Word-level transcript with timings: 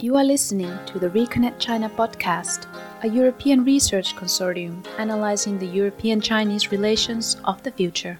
You 0.00 0.16
are 0.16 0.24
listening 0.24 0.76
to 0.86 0.98
the 0.98 1.08
Reconnect 1.08 1.60
China 1.60 1.88
podcast, 1.88 2.66
a 3.04 3.08
European 3.08 3.64
research 3.64 4.16
consortium 4.16 4.84
analyzing 4.98 5.58
the 5.58 5.66
European 5.66 6.20
Chinese 6.20 6.72
relations 6.72 7.36
of 7.44 7.62
the 7.62 7.70
future. 7.70 8.18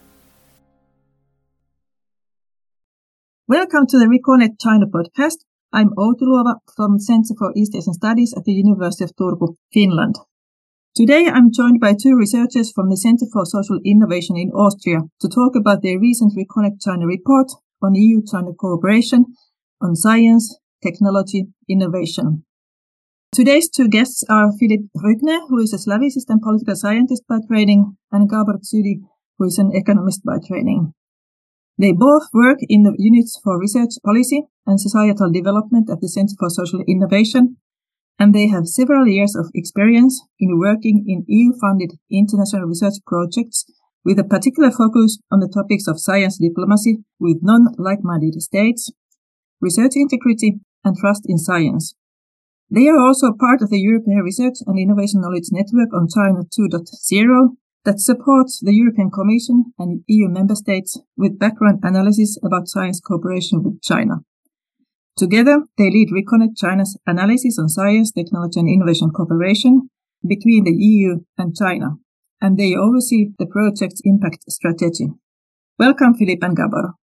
Welcome 3.48 3.86
to 3.88 3.98
the 3.98 4.06
Reconnect 4.06 4.60
China 4.60 4.86
podcast. 4.86 5.44
I'm 5.72 5.90
Outi 5.98 6.22
Luova 6.22 6.60
from 6.76 6.94
the 6.94 7.00
Center 7.00 7.34
for 7.36 7.52
East 7.56 7.74
Asian 7.74 7.92
Studies 7.92 8.32
at 8.36 8.44
the 8.44 8.52
University 8.52 9.02
of 9.02 9.16
Turku, 9.16 9.56
Finland. 9.72 10.14
Today 10.94 11.26
I'm 11.26 11.50
joined 11.52 11.80
by 11.80 11.94
two 12.00 12.14
researchers 12.16 12.70
from 12.70 12.88
the 12.88 12.96
Center 12.96 13.26
for 13.32 13.44
Social 13.44 13.80
Innovation 13.84 14.36
in 14.36 14.50
Austria 14.50 15.00
to 15.20 15.28
talk 15.28 15.56
about 15.56 15.82
their 15.82 15.98
recent 15.98 16.34
Reconnect 16.38 16.80
China 16.80 17.04
report 17.04 17.50
on 17.82 17.96
EU-China 17.96 18.54
cooperation 18.54 19.26
on 19.82 19.96
science, 19.96 20.56
technology, 20.84 21.46
innovation. 21.68 22.44
Today's 23.32 23.68
two 23.68 23.88
guests 23.88 24.22
are 24.28 24.52
Philipp 24.52 24.82
Brugner, 24.94 25.40
who 25.48 25.58
is 25.58 25.72
a 25.72 25.78
Slavicist 25.78 26.28
and 26.28 26.40
political 26.40 26.76
scientist 26.76 27.24
by 27.28 27.38
training, 27.48 27.96
and 28.12 28.30
Gábor 28.30 28.60
Szüdi, 28.62 29.00
who 29.38 29.46
is 29.46 29.58
an 29.58 29.70
economist 29.74 30.22
by 30.24 30.38
training. 30.46 30.92
They 31.76 31.90
both 31.90 32.28
work 32.32 32.58
in 32.68 32.84
the 32.84 32.94
units 32.96 33.40
for 33.42 33.58
research 33.58 33.94
policy 34.04 34.42
and 34.66 34.80
societal 34.80 35.32
development 35.32 35.90
at 35.90 36.00
the 36.00 36.08
Center 36.08 36.34
for 36.38 36.48
Social 36.48 36.84
Innovation, 36.86 37.56
and 38.18 38.32
they 38.32 38.46
have 38.46 38.68
several 38.68 39.08
years 39.08 39.34
of 39.34 39.50
experience 39.54 40.22
in 40.38 40.58
working 40.58 41.04
in 41.08 41.24
EU-funded 41.26 41.98
international 42.10 42.68
research 42.68 42.94
projects 43.04 43.64
with 44.04 44.18
a 44.20 44.24
particular 44.24 44.70
focus 44.70 45.18
on 45.32 45.40
the 45.40 45.50
topics 45.52 45.88
of 45.88 45.98
science 45.98 46.38
diplomacy 46.38 46.98
with 47.18 47.42
non-like-minded 47.42 48.40
states, 48.40 48.92
research 49.60 49.92
integrity, 49.96 50.60
and 50.84 50.96
trust 50.96 51.22
in 51.26 51.38
science. 51.38 51.94
They 52.70 52.88
are 52.88 52.98
also 52.98 53.32
part 53.32 53.62
of 53.62 53.70
the 53.70 53.80
European 53.80 54.18
Research 54.18 54.58
and 54.66 54.78
Innovation 54.78 55.20
Knowledge 55.20 55.50
Network 55.52 55.92
on 55.92 56.08
China 56.08 56.42
2.0 56.44 57.56
that 57.84 58.00
supports 58.00 58.60
the 58.60 58.74
European 58.74 59.10
Commission 59.10 59.72
and 59.78 60.02
EU 60.06 60.28
member 60.28 60.54
states 60.54 60.98
with 61.16 61.38
background 61.38 61.80
analysis 61.82 62.38
about 62.42 62.68
science 62.68 63.00
cooperation 63.00 63.62
with 63.62 63.82
China. 63.82 64.24
Together, 65.16 65.62
they 65.78 65.90
lead 65.90 66.08
Reconnect 66.10 66.56
China's 66.56 66.98
analysis 67.06 67.58
on 67.58 67.68
science, 67.68 68.10
technology 68.10 68.58
and 68.58 68.68
innovation 68.68 69.10
cooperation 69.10 69.90
between 70.26 70.64
the 70.64 70.72
EU 70.72 71.20
and 71.38 71.54
China, 71.54 71.98
and 72.40 72.58
they 72.58 72.74
oversee 72.74 73.28
the 73.38 73.46
project's 73.46 74.00
impact 74.04 74.50
strategy. 74.50 75.08
Welcome, 75.78 76.14
Philipp 76.14 76.42
and 76.42 76.56
Gábor. 76.56 76.94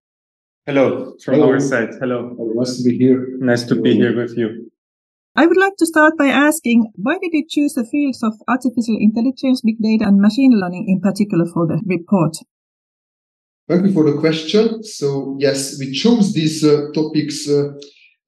Hello, 0.68 1.16
from 1.24 1.36
Hello. 1.36 1.50
our 1.50 1.60
side. 1.60 1.90
Hello. 2.00 2.36
Nice 2.38 2.78
to 2.78 2.84
be 2.88 2.96
here. 2.96 3.28
Nice 3.40 3.64
to 3.64 3.82
be 3.82 3.96
here 3.96 4.16
with 4.16 4.38
you. 4.38 4.70
I 5.36 5.48
would 5.48 5.58
like 5.58 5.76
to 5.78 5.88
start 5.88 6.14
by 6.20 6.28
asking 6.28 6.92
why 6.96 7.18
did 7.18 7.32
you 7.34 7.46
choose 7.50 7.74
the 7.74 7.84
fields 7.84 8.22
of 8.22 8.34
artificial 8.48 8.98
intelligence, 9.00 9.62
big 9.62 9.80
data, 9.82 10.06
and 10.06 10.22
machine 10.22 10.52
learning 10.54 10.86
in 10.88 11.02
particular 11.02 11.46
for 11.52 11.66
the 11.66 11.82
report? 11.88 12.38
Thank 13.68 13.88
you 13.88 13.92
for 13.92 14.04
the 14.04 14.20
question. 14.20 14.84
So, 14.84 15.36
yes, 15.40 15.80
we 15.80 15.94
chose 15.94 16.34
these 16.34 16.64
uh, 16.64 16.92
topics 16.94 17.50
uh, 17.50 17.74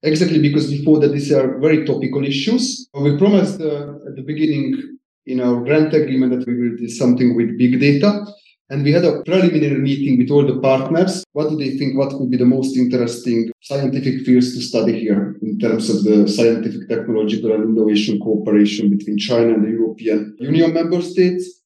exactly 0.02 0.40
because 0.40 0.68
we 0.68 0.84
thought 0.84 1.02
that 1.02 1.12
these 1.12 1.30
are 1.30 1.60
very 1.60 1.84
topical 1.84 2.24
issues. 2.24 2.88
We 2.94 3.16
promised 3.16 3.60
uh, 3.60 4.08
at 4.08 4.16
the 4.16 4.24
beginning 4.26 4.98
in 5.26 5.40
our 5.40 5.62
grant 5.62 5.94
agreement 5.94 6.32
that 6.36 6.48
we 6.48 6.54
will 6.60 6.76
do 6.76 6.88
something 6.88 7.36
with 7.36 7.56
big 7.56 7.78
data. 7.78 8.26
And 8.70 8.82
we 8.82 8.92
had 8.92 9.04
a 9.04 9.22
preliminary 9.24 9.78
meeting 9.78 10.18
with 10.18 10.30
all 10.30 10.46
the 10.46 10.58
partners. 10.58 11.22
What 11.32 11.50
do 11.50 11.56
they 11.56 11.76
think? 11.76 11.98
What 11.98 12.16
could 12.16 12.30
be 12.30 12.38
the 12.38 12.46
most 12.46 12.76
interesting 12.76 13.50
scientific 13.60 14.24
fields 14.24 14.54
to 14.54 14.62
study 14.62 14.98
here 14.98 15.36
in 15.42 15.58
terms 15.58 15.90
of 15.90 16.02
the 16.04 16.26
scientific, 16.26 16.88
technological, 16.88 17.52
and 17.52 17.64
innovation 17.64 18.18
cooperation 18.20 18.88
between 18.88 19.18
China 19.18 19.52
and 19.52 19.64
the 19.66 19.70
European 19.70 20.34
Union 20.40 20.72
member 20.72 21.02
states? 21.02 21.60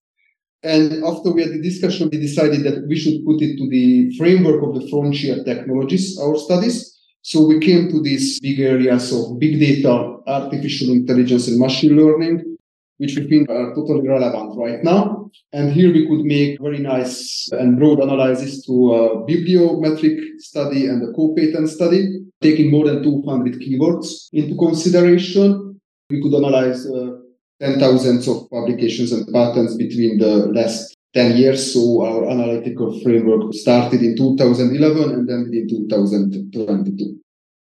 And 0.64 1.04
after 1.04 1.30
we 1.30 1.42
had 1.42 1.52
the 1.52 1.62
discussion, 1.62 2.08
we 2.10 2.18
decided 2.18 2.64
that 2.64 2.84
we 2.88 2.96
should 2.96 3.24
put 3.24 3.40
it 3.42 3.56
to 3.58 3.68
the 3.70 4.12
framework 4.16 4.60
of 4.64 4.74
the 4.74 4.88
frontier 4.88 5.44
technologies, 5.44 6.18
our 6.18 6.36
studies. 6.36 6.98
So 7.22 7.46
we 7.46 7.60
came 7.60 7.90
to 7.90 8.02
these 8.02 8.40
big 8.40 8.58
areas 8.58 9.12
of 9.12 9.38
big 9.38 9.60
data, 9.60 10.16
artificial 10.26 10.90
intelligence, 10.90 11.46
and 11.46 11.60
machine 11.60 11.96
learning, 11.96 12.57
which 12.98 13.16
we 13.16 13.28
think 13.28 13.48
are 13.48 13.74
totally 13.74 14.06
relevant 14.06 14.56
right 14.56 14.82
now. 14.84 15.30
And 15.52 15.72
here 15.72 15.92
we 15.92 16.06
could 16.06 16.24
make 16.24 16.60
very 16.60 16.78
nice 16.78 17.48
and 17.52 17.78
broad 17.78 18.00
analysis 18.00 18.64
to 18.66 18.72
a 18.94 19.26
bibliometric 19.26 20.18
study 20.38 20.86
and 20.86 21.02
a 21.08 21.12
co-patent 21.12 21.68
study, 21.68 22.20
taking 22.40 22.70
more 22.70 22.86
than 22.86 23.02
200 23.02 23.60
keywords 23.60 24.28
into 24.32 24.56
consideration. 24.56 25.80
We 26.10 26.22
could 26.22 26.34
analyze 26.34 26.86
uh, 26.86 27.18
10,000 27.60 28.28
of 28.28 28.50
publications 28.50 29.12
and 29.12 29.26
patents 29.32 29.74
between 29.76 30.18
the 30.18 30.46
last 30.52 30.96
10 31.14 31.36
years. 31.36 31.72
So 31.72 32.02
our 32.04 32.30
analytical 32.30 33.00
framework 33.00 33.52
started 33.54 34.02
in 34.02 34.16
2011 34.16 35.10
and 35.10 35.28
then 35.28 35.50
in 35.52 35.68
2022. 35.68 37.18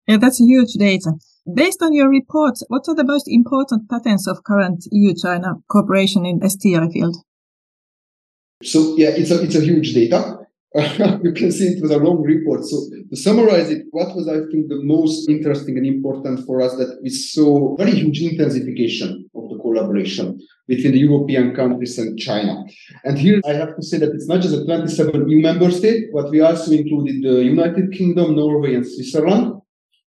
Yeah, 0.07 0.17
that's 0.17 0.41
a 0.41 0.45
huge 0.45 0.73
data. 0.73 1.13
Based 1.51 1.81
on 1.81 1.91
your 1.91 2.09
report, 2.09 2.59
what 2.69 2.87
are 2.87 2.95
the 2.95 3.03
most 3.03 3.27
important 3.27 3.89
patterns 3.89 4.27
of 4.27 4.45
current 4.45 4.85
EU-China 4.91 5.55
cooperation 5.69 6.25
in 6.25 6.39
STI 6.47 6.87
field? 6.87 7.17
So 8.63 8.95
yeah, 8.95 9.09
it's 9.09 9.29
a 9.29 9.43
it's 9.43 9.55
a 9.55 9.59
huge 9.59 9.93
data. 9.93 10.39
you 11.21 11.33
can 11.33 11.51
see 11.51 11.65
it 11.65 11.81
was 11.81 11.91
a 11.91 11.97
long 11.97 12.23
report. 12.23 12.63
So 12.63 12.77
to 13.09 13.15
summarize 13.15 13.69
it, 13.69 13.83
what 13.91 14.15
was 14.15 14.29
I 14.29 14.39
think 14.49 14.69
the 14.69 14.81
most 14.83 15.29
interesting 15.29 15.77
and 15.77 15.85
important 15.85 16.45
for 16.45 16.61
us 16.61 16.77
that 16.77 16.99
we 17.03 17.09
saw 17.09 17.75
very 17.75 17.91
huge 17.91 18.21
intensification 18.21 19.29
of 19.35 19.49
the 19.49 19.57
collaboration 19.57 20.39
between 20.65 20.93
the 20.93 20.99
European 20.99 21.53
countries 21.53 21.99
and 21.99 22.17
China. 22.17 22.63
And 23.03 23.19
here 23.19 23.41
I 23.45 23.51
have 23.51 23.75
to 23.75 23.83
say 23.83 23.97
that 23.97 24.13
it's 24.15 24.29
not 24.29 24.41
just 24.41 24.55
the 24.55 24.63
27 24.63 25.29
EU 25.29 25.41
member 25.41 25.69
state, 25.71 26.05
but 26.13 26.31
we 26.31 26.39
also 26.39 26.71
included 26.71 27.21
the 27.21 27.43
United 27.43 27.91
Kingdom, 27.91 28.37
Norway, 28.37 28.75
and 28.75 28.87
Switzerland 28.87 29.61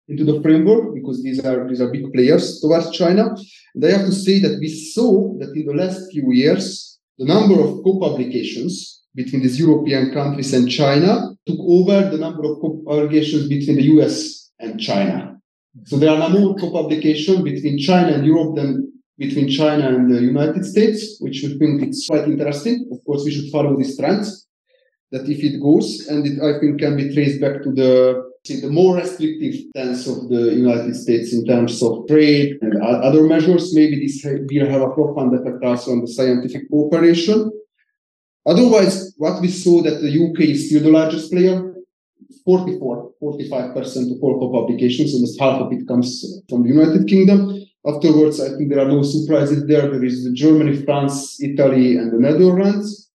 into 0.10 0.24
the 0.24 0.42
framework 0.42 0.94
because 0.94 1.24
these 1.24 1.40
are 1.46 1.68
these 1.70 1.82
are 1.82 1.92
big 1.92 2.12
players 2.12 2.60
towards 2.60 2.92
China. 2.92 3.36
And 3.74 3.86
I 3.86 3.92
have 3.92 4.06
to 4.08 4.12
say 4.12 4.40
that 4.40 4.58
we 4.60 4.68
saw 4.68 5.38
that 5.40 5.52
in 5.56 5.66
the 5.66 5.74
last 5.74 6.12
few 6.12 6.32
years, 6.34 7.00
the 7.18 7.26
number 7.26 7.60
of 7.62 7.84
co-publications 7.84 9.04
between 9.16 9.42
these 9.44 9.60
European 9.60 10.12
countries 10.12 10.54
and 10.54 10.70
China 10.70 11.36
took 11.46 11.60
over 11.60 12.10
the 12.10 12.18
number 12.18 12.44
of 12.46 12.60
co-publications 12.62 13.48
between 13.48 13.78
the 13.78 13.88
US 13.96 14.50
and 14.60 14.80
China. 14.80 15.40
So 15.86 15.98
there 15.98 16.12
are 16.12 16.30
more 16.30 16.56
co-publications 16.56 17.42
between 17.42 17.78
China 17.78 18.14
and 18.14 18.26
Europe 18.26 18.56
than 18.56 18.92
between 19.18 19.50
China 19.50 19.90
and 19.90 20.10
the 20.10 20.22
United 20.22 20.66
States, 20.66 21.18
which 21.20 21.44
we 21.44 21.58
think 21.60 21.82
it's 21.84 22.08
quite 22.08 22.24
interesting. 22.24 22.90
Of 22.92 23.04
course, 23.06 23.24
we 23.26 23.32
should 23.32 23.52
follow 23.52 23.78
this 23.78 23.98
trend 23.98 24.26
that 25.12 25.28
if 25.28 25.44
it 25.44 25.62
goes, 25.62 26.08
and 26.08 26.26
it 26.26 26.42
I 26.42 26.60
think 26.60 26.80
can 26.80 26.96
be 26.96 27.14
traced 27.14 27.42
back 27.42 27.62
to 27.64 27.72
the 27.72 28.29
see 28.46 28.62
the 28.62 28.70
more 28.70 28.96
restrictive 28.96 29.56
stance 29.70 30.08
of 30.08 30.30
the 30.30 30.54
United 30.56 30.96
States 30.96 31.34
in 31.34 31.46
terms 31.46 31.82
of 31.84 32.08
trade 32.08 32.58
and 32.62 32.82
other 32.82 33.24
measures, 33.24 33.74
maybe 33.76 34.00
this 34.00 34.24
will 34.24 34.70
have 34.70 34.82
a 34.82 34.90
profound 34.92 35.34
effect 35.36 35.64
also 35.64 35.92
on 35.92 36.02
the 36.02 36.08
scientific 36.08 36.70
cooperation. 36.70 37.52
Otherwise, 38.46 39.14
what 39.18 39.42
we 39.42 39.50
saw 39.50 39.82
that 39.82 40.02
the 40.02 40.10
UK 40.10 40.50
is 40.50 40.68
still 40.68 40.84
the 40.84 40.90
largest 40.90 41.32
player, 41.32 41.74
44, 42.46 43.12
45% 43.22 44.16
of 44.16 44.24
all 44.24 44.52
publications, 44.52 45.14
almost 45.14 45.40
half 45.40 45.62
of 45.62 45.72
it 45.72 45.88
comes 45.88 46.42
from 46.50 46.64
the 46.64 46.70
United 46.70 47.08
Kingdom. 47.08 47.56
Afterwards, 47.86 48.42
I 48.42 48.50
think 48.58 48.70
there 48.70 48.80
are 48.80 48.88
no 48.88 49.04
surprises 49.04 49.66
there. 49.68 49.90
There 49.90 50.04
is 50.04 50.28
Germany, 50.34 50.84
France, 50.84 51.42
Italy, 51.42 51.98
and 51.98 52.12
the 52.12 52.20
Netherlands. 52.20 53.10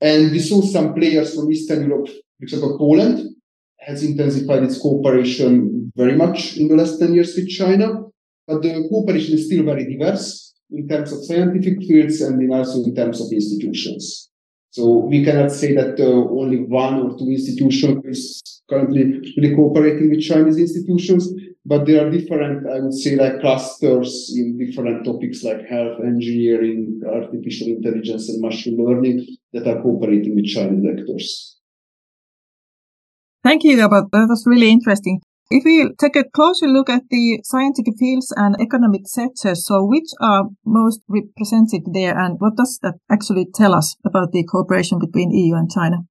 And 0.00 0.30
we 0.30 0.38
saw 0.38 0.62
some 0.62 0.94
players 0.94 1.34
from 1.34 1.50
Eastern 1.50 1.88
Europe, 1.88 2.08
for 2.08 2.42
example, 2.42 2.78
Poland, 2.78 3.34
has 3.80 4.02
intensified 4.02 4.62
its 4.62 4.78
cooperation 4.78 5.92
very 5.96 6.16
much 6.16 6.56
in 6.56 6.68
the 6.68 6.76
last 6.76 6.98
10 6.98 7.14
years 7.14 7.34
with 7.34 7.48
China, 7.48 8.02
but 8.46 8.62
the 8.62 8.86
cooperation 8.90 9.34
is 9.34 9.46
still 9.46 9.64
very 9.64 9.84
diverse 9.84 10.54
in 10.70 10.88
terms 10.88 11.12
of 11.12 11.24
scientific 11.24 11.78
fields 11.80 12.20
and 12.20 12.40
in 12.42 12.52
also 12.52 12.84
in 12.84 12.94
terms 12.94 13.20
of 13.20 13.32
institutions. 13.32 14.30
So 14.70 14.98
we 14.98 15.24
cannot 15.24 15.50
say 15.50 15.74
that 15.74 15.98
uh, 15.98 16.04
only 16.04 16.58
one 16.58 16.94
or 16.94 17.18
two 17.18 17.28
institutions 17.28 18.04
is 18.04 18.62
currently 18.68 19.20
really 19.36 19.54
cooperating 19.54 20.10
with 20.10 20.22
Chinese 20.22 20.58
institutions, 20.58 21.28
but 21.66 21.86
there 21.86 22.06
are 22.06 22.10
different, 22.10 22.70
I 22.70 22.78
would 22.78 22.94
say, 22.94 23.16
like 23.16 23.40
clusters 23.40 24.32
in 24.36 24.58
different 24.58 25.04
topics 25.04 25.42
like 25.42 25.66
health, 25.66 25.98
engineering, 26.04 27.00
artificial 27.04 27.66
intelligence, 27.68 28.28
and 28.28 28.40
machine 28.40 28.76
learning 28.78 29.26
that 29.52 29.66
are 29.66 29.82
cooperating 29.82 30.36
with 30.36 30.46
Chinese 30.46 30.86
actors. 30.88 31.59
Thank 33.42 33.64
you, 33.64 33.76
Gábor. 33.76 34.10
That 34.12 34.28
was 34.28 34.44
really 34.46 34.70
interesting. 34.70 35.20
If 35.50 35.64
we 35.64 35.90
take 35.98 36.14
a 36.14 36.24
closer 36.24 36.66
look 36.66 36.88
at 36.88 37.02
the 37.10 37.40
scientific 37.42 37.94
fields 37.98 38.32
and 38.36 38.54
economic 38.60 39.08
sectors, 39.08 39.66
so 39.66 39.84
which 39.84 40.10
are 40.20 40.44
most 40.64 41.00
represented 41.08 41.82
there 41.92 42.16
and 42.16 42.36
what 42.38 42.56
does 42.56 42.78
that 42.82 42.94
actually 43.10 43.46
tell 43.52 43.74
us 43.74 43.96
about 44.04 44.30
the 44.32 44.44
cooperation 44.44 44.98
between 45.00 45.32
EU 45.32 45.56
and 45.56 45.68
China? 45.70 46.04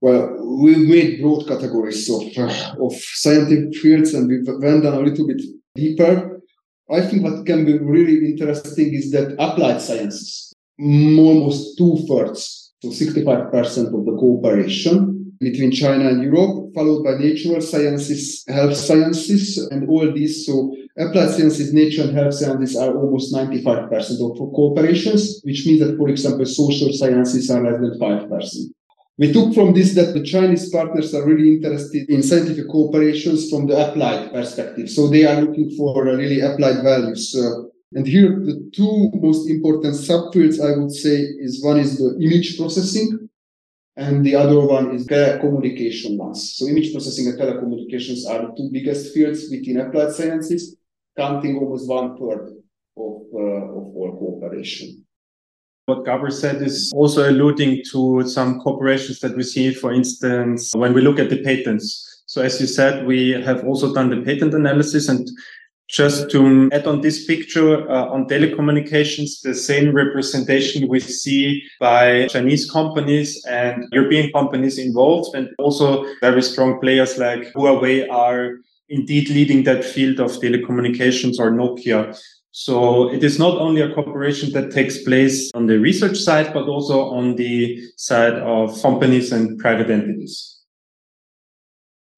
well, 0.00 0.34
we've 0.62 0.88
made 0.88 1.20
broad 1.20 1.46
categories 1.46 2.08
of, 2.08 2.22
uh, 2.38 2.74
of 2.80 2.94
scientific 2.94 3.74
fields 3.76 4.14
and 4.14 4.28
we've 4.28 4.46
went 4.46 4.82
down 4.82 4.94
a 4.94 5.00
little 5.00 5.26
bit 5.26 5.42
deeper. 5.74 6.40
I 6.90 7.02
think 7.02 7.22
what 7.22 7.46
can 7.46 7.64
be 7.66 7.78
really 7.78 8.30
interesting 8.32 8.94
is 8.94 9.10
that 9.12 9.36
applied 9.38 9.80
sciences, 9.80 10.54
almost 10.80 11.76
two 11.76 11.98
thirds, 12.08 12.72
so 12.82 12.88
65% 12.88 13.52
of 13.86 14.04
the 14.06 14.16
cooperation 14.18 15.19
between 15.40 15.70
China 15.70 16.08
and 16.08 16.22
Europe, 16.22 16.74
followed 16.74 17.02
by 17.02 17.12
natural 17.12 17.60
sciences, 17.60 18.44
health 18.46 18.76
sciences, 18.76 19.58
and 19.70 19.88
all 19.88 20.12
these. 20.12 20.46
So 20.46 20.76
applied 20.98 21.30
sciences, 21.30 21.72
nature 21.72 22.02
and 22.02 22.14
health 22.14 22.34
sciences 22.34 22.76
are 22.76 22.94
almost 22.94 23.34
95% 23.34 23.88
of 23.90 24.38
cooperations, 24.52 25.42
which 25.44 25.66
means 25.66 25.80
that, 25.80 25.96
for 25.96 26.10
example, 26.10 26.44
social 26.44 26.92
sciences 26.92 27.50
are 27.50 27.62
less 27.62 27.80
than 27.80 27.98
5%. 27.98 28.54
We 29.16 29.32
took 29.32 29.54
from 29.54 29.74
this 29.74 29.94
that 29.94 30.14
the 30.14 30.22
Chinese 30.22 30.70
partners 30.70 31.14
are 31.14 31.24
really 31.24 31.54
interested 31.54 32.08
in 32.08 32.22
scientific 32.22 32.68
cooperations 32.68 33.50
from 33.50 33.66
the 33.66 33.76
applied 33.76 34.32
perspective. 34.32 34.90
So 34.90 35.08
they 35.08 35.24
are 35.24 35.40
looking 35.40 35.70
for 35.76 36.04
really 36.04 36.40
applied 36.40 36.82
values. 36.82 37.34
Uh, 37.36 37.64
and 37.92 38.06
here, 38.06 38.40
the 38.40 38.70
two 38.74 39.10
most 39.14 39.48
important 39.50 39.94
subfields, 39.94 40.60
I 40.60 40.78
would 40.78 40.92
say, 40.92 41.16
is 41.16 41.62
one 41.62 41.80
is 41.80 41.98
the 41.98 42.16
image 42.20 42.56
processing, 42.56 43.29
and 43.96 44.24
the 44.24 44.34
other 44.34 44.60
one 44.60 44.94
is 44.94 45.06
telecommunication 45.06 46.16
ones. 46.16 46.54
So 46.56 46.66
image 46.66 46.92
processing 46.92 47.26
and 47.28 47.38
telecommunications 47.38 48.28
are 48.28 48.46
the 48.46 48.54
two 48.56 48.70
biggest 48.72 49.12
fields 49.12 49.48
within 49.50 49.80
applied 49.80 50.12
sciences, 50.12 50.76
counting 51.16 51.56
almost 51.58 51.88
one 51.88 52.16
third 52.16 52.56
of, 52.96 53.22
uh, 53.34 53.38
of 53.38 53.96
all 53.96 54.16
cooperation. 54.18 55.04
What 55.86 56.04
Gábor 56.04 56.32
said 56.32 56.62
is 56.62 56.92
also 56.94 57.28
alluding 57.28 57.82
to 57.90 58.22
some 58.26 58.60
corporations 58.60 59.18
that 59.20 59.36
we 59.36 59.42
see, 59.42 59.74
for 59.74 59.92
instance, 59.92 60.72
when 60.74 60.94
we 60.94 61.00
look 61.00 61.18
at 61.18 61.30
the 61.30 61.42
patents. 61.42 62.22
So 62.26 62.42
as 62.42 62.60
you 62.60 62.68
said, 62.68 63.06
we 63.06 63.30
have 63.30 63.64
also 63.64 63.92
done 63.92 64.08
the 64.08 64.22
patent 64.22 64.54
analysis 64.54 65.08
and 65.08 65.28
just 65.90 66.30
to 66.30 66.68
add 66.72 66.86
on 66.86 67.00
this 67.00 67.26
picture 67.26 67.90
uh, 67.90 68.06
on 68.06 68.26
telecommunications, 68.26 69.42
the 69.42 69.54
same 69.54 69.92
representation 69.92 70.88
we 70.88 71.00
see 71.00 71.62
by 71.80 72.28
Chinese 72.28 72.70
companies 72.70 73.44
and 73.46 73.86
European 73.92 74.30
companies 74.32 74.78
involved, 74.78 75.34
and 75.34 75.48
also 75.58 76.06
very 76.20 76.42
strong 76.42 76.78
players 76.80 77.18
like 77.18 77.52
Huawei 77.54 78.08
are 78.10 78.58
indeed 78.88 79.28
leading 79.30 79.64
that 79.64 79.84
field 79.84 80.20
of 80.20 80.30
telecommunications 80.32 81.38
or 81.40 81.50
Nokia. 81.50 82.16
So 82.52 83.12
it 83.12 83.22
is 83.22 83.38
not 83.38 83.58
only 83.58 83.80
a 83.80 83.92
cooperation 83.94 84.52
that 84.52 84.72
takes 84.72 85.02
place 85.02 85.50
on 85.54 85.66
the 85.66 85.78
research 85.78 86.18
side, 86.18 86.52
but 86.52 86.66
also 86.68 87.10
on 87.10 87.36
the 87.36 87.80
side 87.96 88.34
of 88.34 88.80
companies 88.82 89.32
and 89.32 89.58
private 89.58 89.90
entities. 89.90 90.59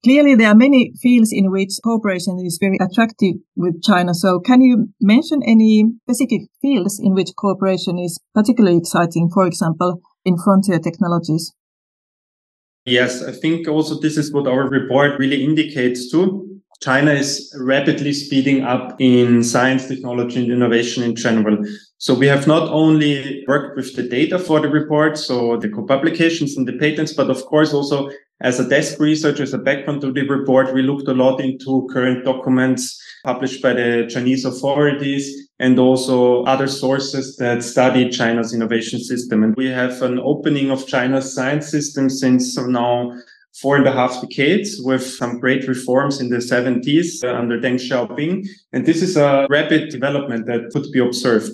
Clearly, 0.05 0.35
there 0.35 0.49
are 0.49 0.55
many 0.57 0.93
fields 1.01 1.31
in 1.33 1.53
which 1.53 1.79
cooperation 1.85 2.39
is 2.45 2.59
very 2.61 2.77
attractive 2.81 3.37
with 3.55 3.83
China. 3.85 4.15
So 4.15 4.41
can 4.41 4.61
you 4.61 4.89
mention 5.01 5.43
any 5.47 5.93
specific 6.03 6.49
fields 6.61 7.01
in 7.01 7.15
which 7.15 7.31
cooperation 7.39 8.01
is 8.01 8.19
particularly 8.35 8.79
exciting, 8.79 9.31
for 9.33 9.47
example, 9.47 10.01
in 10.25 10.37
frontier 10.43 10.81
technologies? 10.81 11.53
Yes, 12.85 13.23
I 13.23 13.31
think 13.31 13.69
also 13.69 14.01
this 14.01 14.17
is 14.17 14.33
what 14.33 14.49
our 14.49 14.69
report 14.69 15.21
really 15.21 15.45
indicates 15.45 16.11
too. 16.11 16.49
China 16.83 17.13
is 17.13 17.55
rapidly 17.61 18.13
speeding 18.13 18.65
up 18.65 18.97
in 18.99 19.45
science, 19.45 19.87
technology, 19.87 20.43
and 20.43 20.53
innovation 20.53 21.05
in 21.05 21.15
general. 21.15 21.59
So 21.99 22.13
we 22.13 22.27
have 22.27 22.49
not 22.49 22.69
only 22.71 23.45
worked 23.47 23.77
with 23.77 23.95
the 23.95 24.03
data 24.03 24.37
for 24.37 24.59
the 24.59 24.69
report, 24.69 25.17
so 25.17 25.59
the 25.59 25.69
co-publications 25.69 26.57
and 26.57 26.67
the 26.67 26.73
patents, 26.73 27.13
but 27.13 27.31
of 27.31 27.45
course 27.47 27.73
also 27.73 28.11
as 28.40 28.58
a 28.58 28.69
desk 28.69 28.99
research, 28.99 29.38
as 29.40 29.55
a 29.55 29.58
background 29.58 30.00
to 30.00 30.12
the 30.12 30.29
report, 30.29 30.75
we 30.75 30.82
looked 30.82 31.08
a 31.08 31.14
lot 31.14 31.40
into 31.40 31.88
current 31.93 32.25
documents 32.25 33.00
published 33.25 33.62
by 33.62 33.73
the 33.73 34.08
Chinese 34.11 34.44
authorities 34.44 35.49
and 35.61 35.79
also 35.79 36.43
other 36.44 36.67
sources 36.67 37.37
that 37.37 37.62
study 37.62 38.08
China's 38.08 38.52
innovation 38.52 38.99
system. 38.99 39.44
And 39.44 39.55
we 39.56 39.67
have 39.67 40.02
an 40.02 40.19
opening 40.19 40.70
of 40.73 40.88
China's 40.88 41.32
science 41.32 41.70
system 41.70 42.11
since 42.11 42.58
now 42.58 43.12
four 43.61 43.76
and 43.76 43.87
a 43.87 43.93
half 43.93 44.20
decades 44.20 44.81
with 44.82 45.05
some 45.05 45.38
great 45.38 45.69
reforms 45.69 46.20
in 46.20 46.31
the 46.31 46.38
70s 46.38 47.23
uh, 47.23 47.34
under 47.34 47.61
Deng 47.61 47.75
Xiaoping. 47.75 48.46
And 48.73 48.87
this 48.87 49.02
is 49.02 49.17
a 49.17 49.46
rapid 49.50 49.90
development 49.90 50.46
that 50.46 50.70
could 50.73 50.90
be 50.90 51.00
observed. 51.00 51.50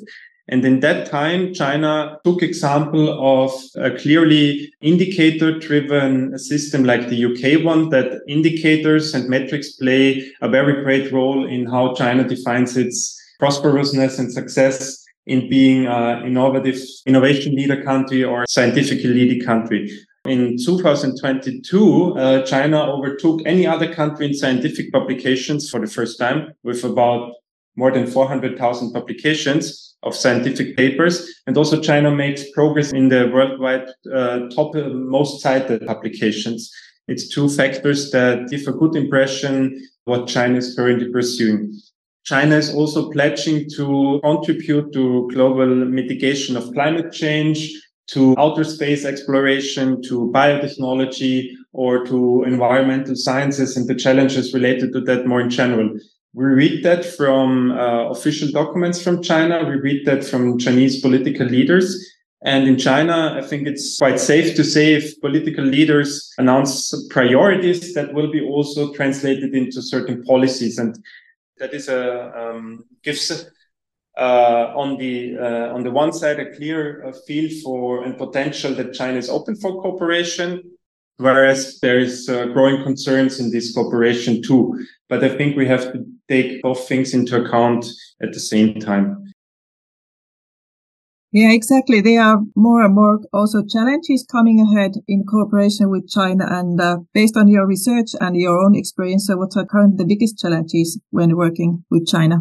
And 0.51 0.65
in 0.65 0.81
that 0.81 1.11
time, 1.11 1.53
China 1.53 2.19
took 2.25 2.43
example 2.43 3.09
of 3.21 3.53
a 3.77 3.91
clearly 3.99 4.73
indicator 4.81 5.59
driven 5.59 6.39
system 6.39 6.85
like 6.85 7.09
the 7.09 7.25
UK 7.27 7.63
one 7.63 7.91
that 7.91 8.23
indicators 8.27 9.13
and 9.15 9.29
metrics 9.29 9.73
play 9.73 10.33
a 10.41 10.49
very 10.49 10.83
great 10.83 11.13
role 11.13 11.47
in 11.47 11.67
how 11.67 11.95
China 11.95 12.27
defines 12.27 12.79
its 12.79 13.15
prosperousness 13.41 14.19
and 14.19 14.33
success 14.33 15.05
in 15.27 15.51
being 15.51 15.87
an 15.87 16.27
innovative 16.27 16.81
innovation 17.05 17.55
leader 17.55 17.83
country 17.83 18.25
or 18.25 18.47
scientifically 18.47 19.13
leading 19.13 19.45
country. 19.45 19.91
In 20.25 20.57
2022, 20.57 22.17
uh, 22.17 22.43
China 22.47 22.91
overtook 22.91 23.43
any 23.45 23.67
other 23.67 23.93
country 23.95 24.27
in 24.27 24.35
scientific 24.35 24.91
publications 24.93 25.69
for 25.71 25.79
the 25.81 25.87
first 25.87 26.19
time 26.19 26.55
with 26.63 26.85
about 26.85 27.33
more 27.77 27.93
than 27.93 28.07
400,000 28.07 28.93
publications 28.93 29.88
of 30.03 30.15
scientific 30.15 30.77
papers. 30.77 31.29
And 31.47 31.57
also 31.57 31.81
China 31.81 32.11
makes 32.11 32.51
progress 32.51 32.93
in 32.93 33.09
the 33.09 33.31
worldwide 33.33 33.89
uh, 34.13 34.49
top 34.55 34.75
uh, 34.75 34.89
most 34.89 35.43
cited 35.43 35.87
publications. 35.87 36.71
It's 37.09 37.29
two 37.29 37.49
factors 37.49 38.11
that 38.11 38.49
give 38.49 38.67
a 38.69 38.73
good 38.73 38.95
impression 38.95 39.81
what 40.05 40.29
China 40.29 40.59
is 40.59 40.75
currently 40.75 41.11
pursuing. 41.11 41.79
China 42.25 42.57
is 42.57 42.75
also 42.75 43.11
pledging 43.11 43.69
to 43.71 44.21
contribute 44.23 44.93
to 44.93 45.31
global 45.33 45.67
mitigation 45.67 46.57
of 46.57 46.73
climate 46.75 47.11
change, 47.13 47.73
to 48.09 48.35
outer 48.39 48.65
space 48.65 49.05
exploration, 49.05 50.03
to 50.03 50.31
biotechnology, 50.35 51.51
or 51.73 52.05
to 52.05 52.45
environmental 52.45 53.15
sciences 53.17 53.77
and 53.77 53.89
the 53.89 53.95
challenges 53.95 54.53
related 54.53 54.93
to 54.93 55.01
that 55.03 55.27
more 55.27 55.41
in 55.41 55.51
general. 55.51 55.91
We 56.35 56.45
read 56.45 56.85
that 56.85 57.05
from 57.05 57.73
uh, 57.73 58.11
official 58.11 58.51
documents 58.51 59.03
from 59.03 59.23
China. 59.23 59.65
We 59.65 59.77
read 59.77 60.07
that 60.07 60.25
from 60.25 60.59
Chinese 60.59 61.01
political 61.01 61.47
leaders. 61.47 62.15
And 62.45 62.69
in 62.69 62.79
China, 62.79 63.35
I 63.37 63.45
think 63.45 63.67
it's 63.67 63.99
quite 63.99 64.21
safe 64.21 64.55
to 64.55 64.63
say 64.63 64.95
if 64.95 65.21
political 65.21 65.65
leaders 65.65 66.33
announce 66.39 66.95
priorities, 67.09 67.95
that 67.95 68.15
will 68.15 68.31
be 68.31 68.41
also 68.41 68.93
translated 68.93 69.55
into 69.55 69.83
certain 69.83 70.23
policies. 70.23 70.79
And 70.79 70.97
that 71.59 71.75
is 71.75 71.89
a, 71.89 72.33
um, 72.39 72.85
gives 73.03 73.31
uh, 74.17 74.73
on 74.77 74.97
the 74.99 75.39
uh, 75.39 75.75
on 75.75 75.83
the 75.83 75.91
one 75.91 76.13
side 76.13 76.41
a 76.41 76.55
clear 76.57 77.07
uh, 77.07 77.13
feel 77.27 77.51
for 77.63 78.05
and 78.05 78.19
potential 78.19 78.75
that 78.75 78.93
China 78.93 79.17
is 79.17 79.31
open 79.31 79.57
for 79.57 79.81
cooperation, 79.81 80.63
whereas 81.19 81.79
there 81.81 81.99
is 81.99 82.29
uh, 82.29 82.47
growing 82.47 82.83
concerns 82.83 83.41
in 83.41 83.51
this 83.51 83.73
cooperation 83.75 84.43
too. 84.43 84.85
But 85.09 85.25
I 85.25 85.31
think 85.31 85.57
we 85.57 85.67
have 85.67 85.93
to 85.93 86.05
take 86.29 86.63
both 86.63 86.87
things 86.87 87.15
into 87.15 87.43
account 87.43 87.87
at 88.23 88.33
the 88.33 88.41
same 88.41 88.79
time. 88.81 89.25
Yeah, 91.31 91.53
exactly. 91.53 92.01
There 92.01 92.23
are 92.23 92.41
more 92.57 92.83
and 92.83 92.95
more 92.95 93.21
also 93.35 93.63
challenges 93.63 94.27
coming 94.31 94.61
ahead 94.61 94.93
in 95.07 95.25
cooperation 95.25 95.91
with 95.91 96.09
China. 96.09 96.47
And 96.49 96.81
uh, 96.81 96.99
based 97.13 97.37
on 97.37 97.49
your 97.49 97.67
research 97.67 98.13
and 98.19 98.35
your 98.35 98.59
own 98.59 98.75
experience, 98.75 99.27
so 99.27 99.37
what 99.37 99.55
are 99.57 99.67
currently 99.67 99.99
the 99.99 100.07
biggest 100.07 100.39
challenges 100.39 100.99
when 101.11 101.37
working 101.37 101.85
with 101.91 102.07
China? 102.07 102.41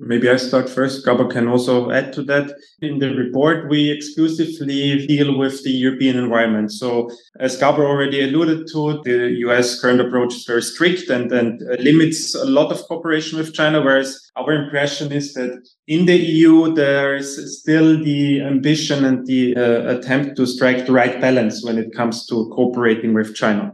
Maybe 0.00 0.28
I 0.28 0.36
start 0.36 0.68
first. 0.68 1.06
Gábor 1.06 1.30
can 1.30 1.46
also 1.46 1.92
add 1.92 2.12
to 2.14 2.22
that. 2.24 2.52
In 2.82 2.98
the 2.98 3.14
report, 3.14 3.70
we 3.70 3.92
exclusively 3.92 5.06
deal 5.06 5.38
with 5.38 5.62
the 5.62 5.70
European 5.70 6.18
environment. 6.18 6.72
So 6.72 7.08
as 7.38 7.60
Gábor 7.60 7.86
already 7.86 8.24
alluded 8.24 8.66
to, 8.72 9.00
the 9.04 9.30
US 9.46 9.80
current 9.80 10.00
approach 10.00 10.34
is 10.34 10.46
very 10.46 10.62
strict 10.62 11.10
and, 11.10 11.30
and 11.30 11.60
limits 11.78 12.34
a 12.34 12.44
lot 12.44 12.72
of 12.72 12.82
cooperation 12.88 13.38
with 13.38 13.54
China, 13.54 13.82
whereas 13.82 14.18
our 14.34 14.52
impression 14.52 15.12
is 15.12 15.32
that 15.34 15.64
in 15.86 16.06
the 16.06 16.16
EU, 16.16 16.74
there 16.74 17.14
is 17.14 17.60
still 17.60 18.02
the 18.02 18.42
ambition 18.42 19.04
and 19.04 19.24
the 19.28 19.56
uh, 19.56 19.96
attempt 19.96 20.36
to 20.38 20.46
strike 20.46 20.86
the 20.86 20.92
right 20.92 21.20
balance 21.20 21.64
when 21.64 21.78
it 21.78 21.94
comes 21.94 22.26
to 22.26 22.50
cooperating 22.56 23.14
with 23.14 23.36
China. 23.36 23.72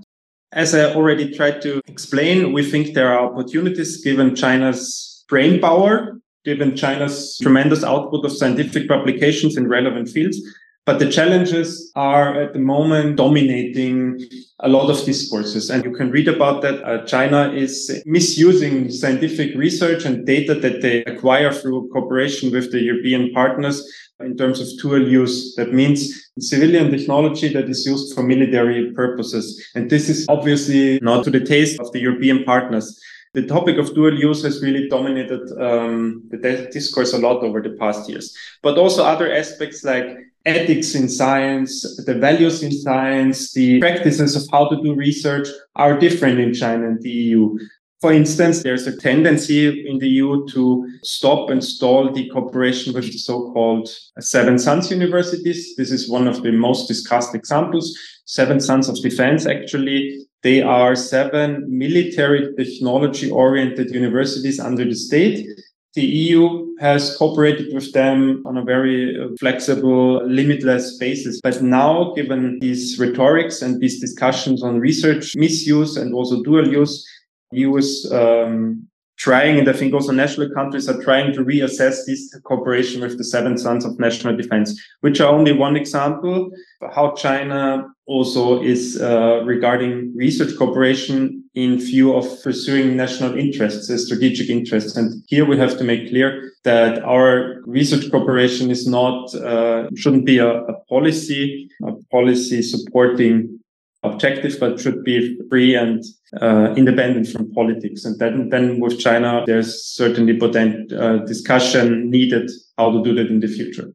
As 0.52 0.74
I 0.74 0.92
already 0.92 1.32
tried 1.34 1.62
to 1.62 1.80
explain, 1.86 2.52
we 2.52 2.68
think 2.68 2.92
there 2.92 3.10
are 3.10 3.32
opportunities 3.32 4.02
given 4.04 4.34
China's 4.34 5.09
brain 5.30 5.60
power, 5.60 6.20
given 6.44 6.76
China's 6.76 7.38
tremendous 7.40 7.82
output 7.84 8.24
of 8.24 8.32
scientific 8.32 8.88
publications 8.88 9.56
in 9.56 9.68
relevant 9.68 10.08
fields. 10.08 10.38
But 10.86 10.98
the 10.98 11.10
challenges 11.10 11.92
are 11.94 12.42
at 12.42 12.52
the 12.52 12.58
moment 12.58 13.16
dominating 13.16 14.18
a 14.60 14.68
lot 14.68 14.90
of 14.90 15.04
discourses. 15.04 15.70
And 15.70 15.84
you 15.84 15.92
can 15.92 16.10
read 16.10 16.26
about 16.26 16.62
that. 16.62 16.82
Uh, 16.82 17.04
China 17.06 17.52
is 17.52 18.02
misusing 18.06 18.90
scientific 18.90 19.54
research 19.54 20.04
and 20.04 20.26
data 20.26 20.54
that 20.54 20.80
they 20.80 21.04
acquire 21.04 21.52
through 21.52 21.90
cooperation 21.92 22.50
with 22.50 22.72
the 22.72 22.80
European 22.80 23.32
partners 23.32 23.86
in 24.20 24.36
terms 24.36 24.58
of 24.60 24.66
dual 24.80 25.06
use. 25.06 25.54
That 25.56 25.72
means 25.72 26.30
civilian 26.40 26.90
technology 26.90 27.52
that 27.52 27.68
is 27.68 27.86
used 27.86 28.14
for 28.14 28.22
military 28.22 28.92
purposes. 28.92 29.62
And 29.74 29.90
this 29.90 30.08
is 30.08 30.26
obviously 30.28 30.98
not 31.02 31.24
to 31.24 31.30
the 31.30 31.44
taste 31.44 31.78
of 31.78 31.92
the 31.92 32.00
European 32.00 32.42
partners. 32.44 32.98
The 33.32 33.46
topic 33.46 33.78
of 33.78 33.94
dual 33.94 34.18
use 34.18 34.42
has 34.42 34.60
really 34.60 34.88
dominated 34.88 35.42
um, 35.60 36.24
the 36.30 36.68
discourse 36.72 37.12
a 37.12 37.18
lot 37.18 37.44
over 37.44 37.62
the 37.62 37.76
past 37.78 38.08
years, 38.08 38.36
but 38.62 38.76
also 38.76 39.04
other 39.04 39.32
aspects 39.32 39.84
like 39.84 40.16
ethics 40.46 40.94
in 40.94 41.08
science, 41.08 42.02
the 42.04 42.14
values 42.14 42.62
in 42.62 42.72
science, 42.72 43.52
the 43.52 43.78
practices 43.78 44.34
of 44.34 44.42
how 44.50 44.68
to 44.68 44.82
do 44.82 44.94
research 44.94 45.46
are 45.76 45.98
different 45.98 46.40
in 46.40 46.54
China 46.54 46.88
and 46.88 47.02
the 47.02 47.10
EU. 47.10 47.56
For 48.00 48.12
instance, 48.12 48.62
there's 48.62 48.86
a 48.86 48.96
tendency 48.96 49.86
in 49.86 49.98
the 49.98 50.08
EU 50.08 50.46
to 50.48 50.88
stop 51.02 51.50
and 51.50 51.62
stall 51.62 52.10
the 52.10 52.30
cooperation 52.30 52.94
with 52.94 53.12
the 53.12 53.18
so-called 53.18 53.90
Seven 54.18 54.58
Sons 54.58 54.90
universities. 54.90 55.76
This 55.76 55.90
is 55.90 56.08
one 56.08 56.26
of 56.26 56.42
the 56.42 56.50
most 56.50 56.88
discussed 56.88 57.34
examples. 57.34 57.96
Seven 58.24 58.58
Sons 58.58 58.88
of 58.88 59.00
Defense, 59.02 59.44
actually, 59.44 60.26
they 60.42 60.62
are 60.62 60.94
seven 60.94 61.66
military 61.68 62.54
technology 62.56 63.30
oriented 63.30 63.90
universities 63.90 64.58
under 64.58 64.84
the 64.84 64.94
state. 64.94 65.46
The 65.94 66.02
EU 66.02 66.76
has 66.78 67.16
cooperated 67.16 67.74
with 67.74 67.92
them 67.92 68.42
on 68.46 68.56
a 68.56 68.64
very 68.64 69.20
uh, 69.20 69.28
flexible, 69.38 70.24
limitless 70.26 70.96
basis. 70.98 71.40
But 71.42 71.62
now, 71.62 72.12
given 72.14 72.58
these 72.60 72.98
rhetorics 72.98 73.60
and 73.60 73.80
these 73.80 74.00
discussions 74.00 74.62
on 74.62 74.78
research 74.78 75.34
misuse 75.36 75.96
and 75.96 76.14
also 76.14 76.42
dual 76.42 76.68
use, 76.68 77.06
EU 77.52 77.76
is 77.76 78.10
um, 78.12 78.88
trying, 79.18 79.58
and 79.58 79.68
I 79.68 79.74
think 79.74 79.92
also 79.92 80.12
national 80.12 80.48
countries 80.50 80.88
are 80.88 81.02
trying 81.02 81.34
to 81.34 81.44
reassess 81.44 82.06
this 82.06 82.34
cooperation 82.44 83.02
with 83.02 83.18
the 83.18 83.24
seven 83.24 83.58
sons 83.58 83.84
of 83.84 83.98
national 83.98 84.36
defense, 84.36 84.80
which 85.00 85.20
are 85.20 85.30
only 85.30 85.52
one 85.52 85.76
example 85.76 86.50
how 86.94 87.12
China 87.12 87.84
also 88.10 88.60
is 88.60 89.00
uh, 89.00 89.40
regarding 89.44 90.12
research 90.16 90.56
cooperation 90.58 91.44
in 91.54 91.78
view 91.78 92.12
of 92.14 92.26
pursuing 92.42 92.96
national 92.96 93.38
interests, 93.38 93.88
uh, 93.88 93.96
strategic 93.96 94.50
interests. 94.50 94.96
And 94.96 95.22
here 95.28 95.44
we 95.44 95.56
have 95.58 95.78
to 95.78 95.84
make 95.84 96.10
clear 96.10 96.52
that 96.64 97.02
our 97.04 97.62
research 97.66 98.10
cooperation 98.10 98.70
is 98.70 98.86
not, 98.86 99.32
uh, 99.34 99.88
shouldn't 99.96 100.26
be 100.26 100.38
a, 100.38 100.50
a 100.72 100.74
policy, 100.88 101.70
a 101.86 101.92
policy 102.10 102.62
supporting 102.62 103.60
objective, 104.02 104.58
but 104.58 104.80
should 104.80 105.04
be 105.04 105.38
free 105.48 105.74
and 105.74 106.02
uh, 106.40 106.74
independent 106.76 107.28
from 107.28 107.52
politics. 107.52 108.04
And 108.04 108.18
then, 108.18 108.48
then 108.48 108.80
with 108.80 108.98
China, 108.98 109.44
there's 109.46 109.84
certainly 109.84 110.38
potent 110.38 110.92
uh, 110.92 111.18
discussion 111.18 112.10
needed 112.10 112.50
how 112.76 112.90
to 112.90 113.02
do 113.04 113.14
that 113.14 113.28
in 113.28 113.40
the 113.40 113.46
future. 113.46 113.92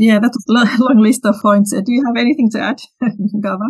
Yeah, 0.00 0.18
that's 0.18 0.38
a 0.38 0.52
long 0.82 1.02
list 1.02 1.26
of 1.26 1.34
points. 1.42 1.74
Uh, 1.74 1.82
do 1.84 1.92
you 1.92 2.02
have 2.06 2.16
anything 2.16 2.48
to 2.52 2.58
add, 2.58 2.80
Gábor? 3.44 3.68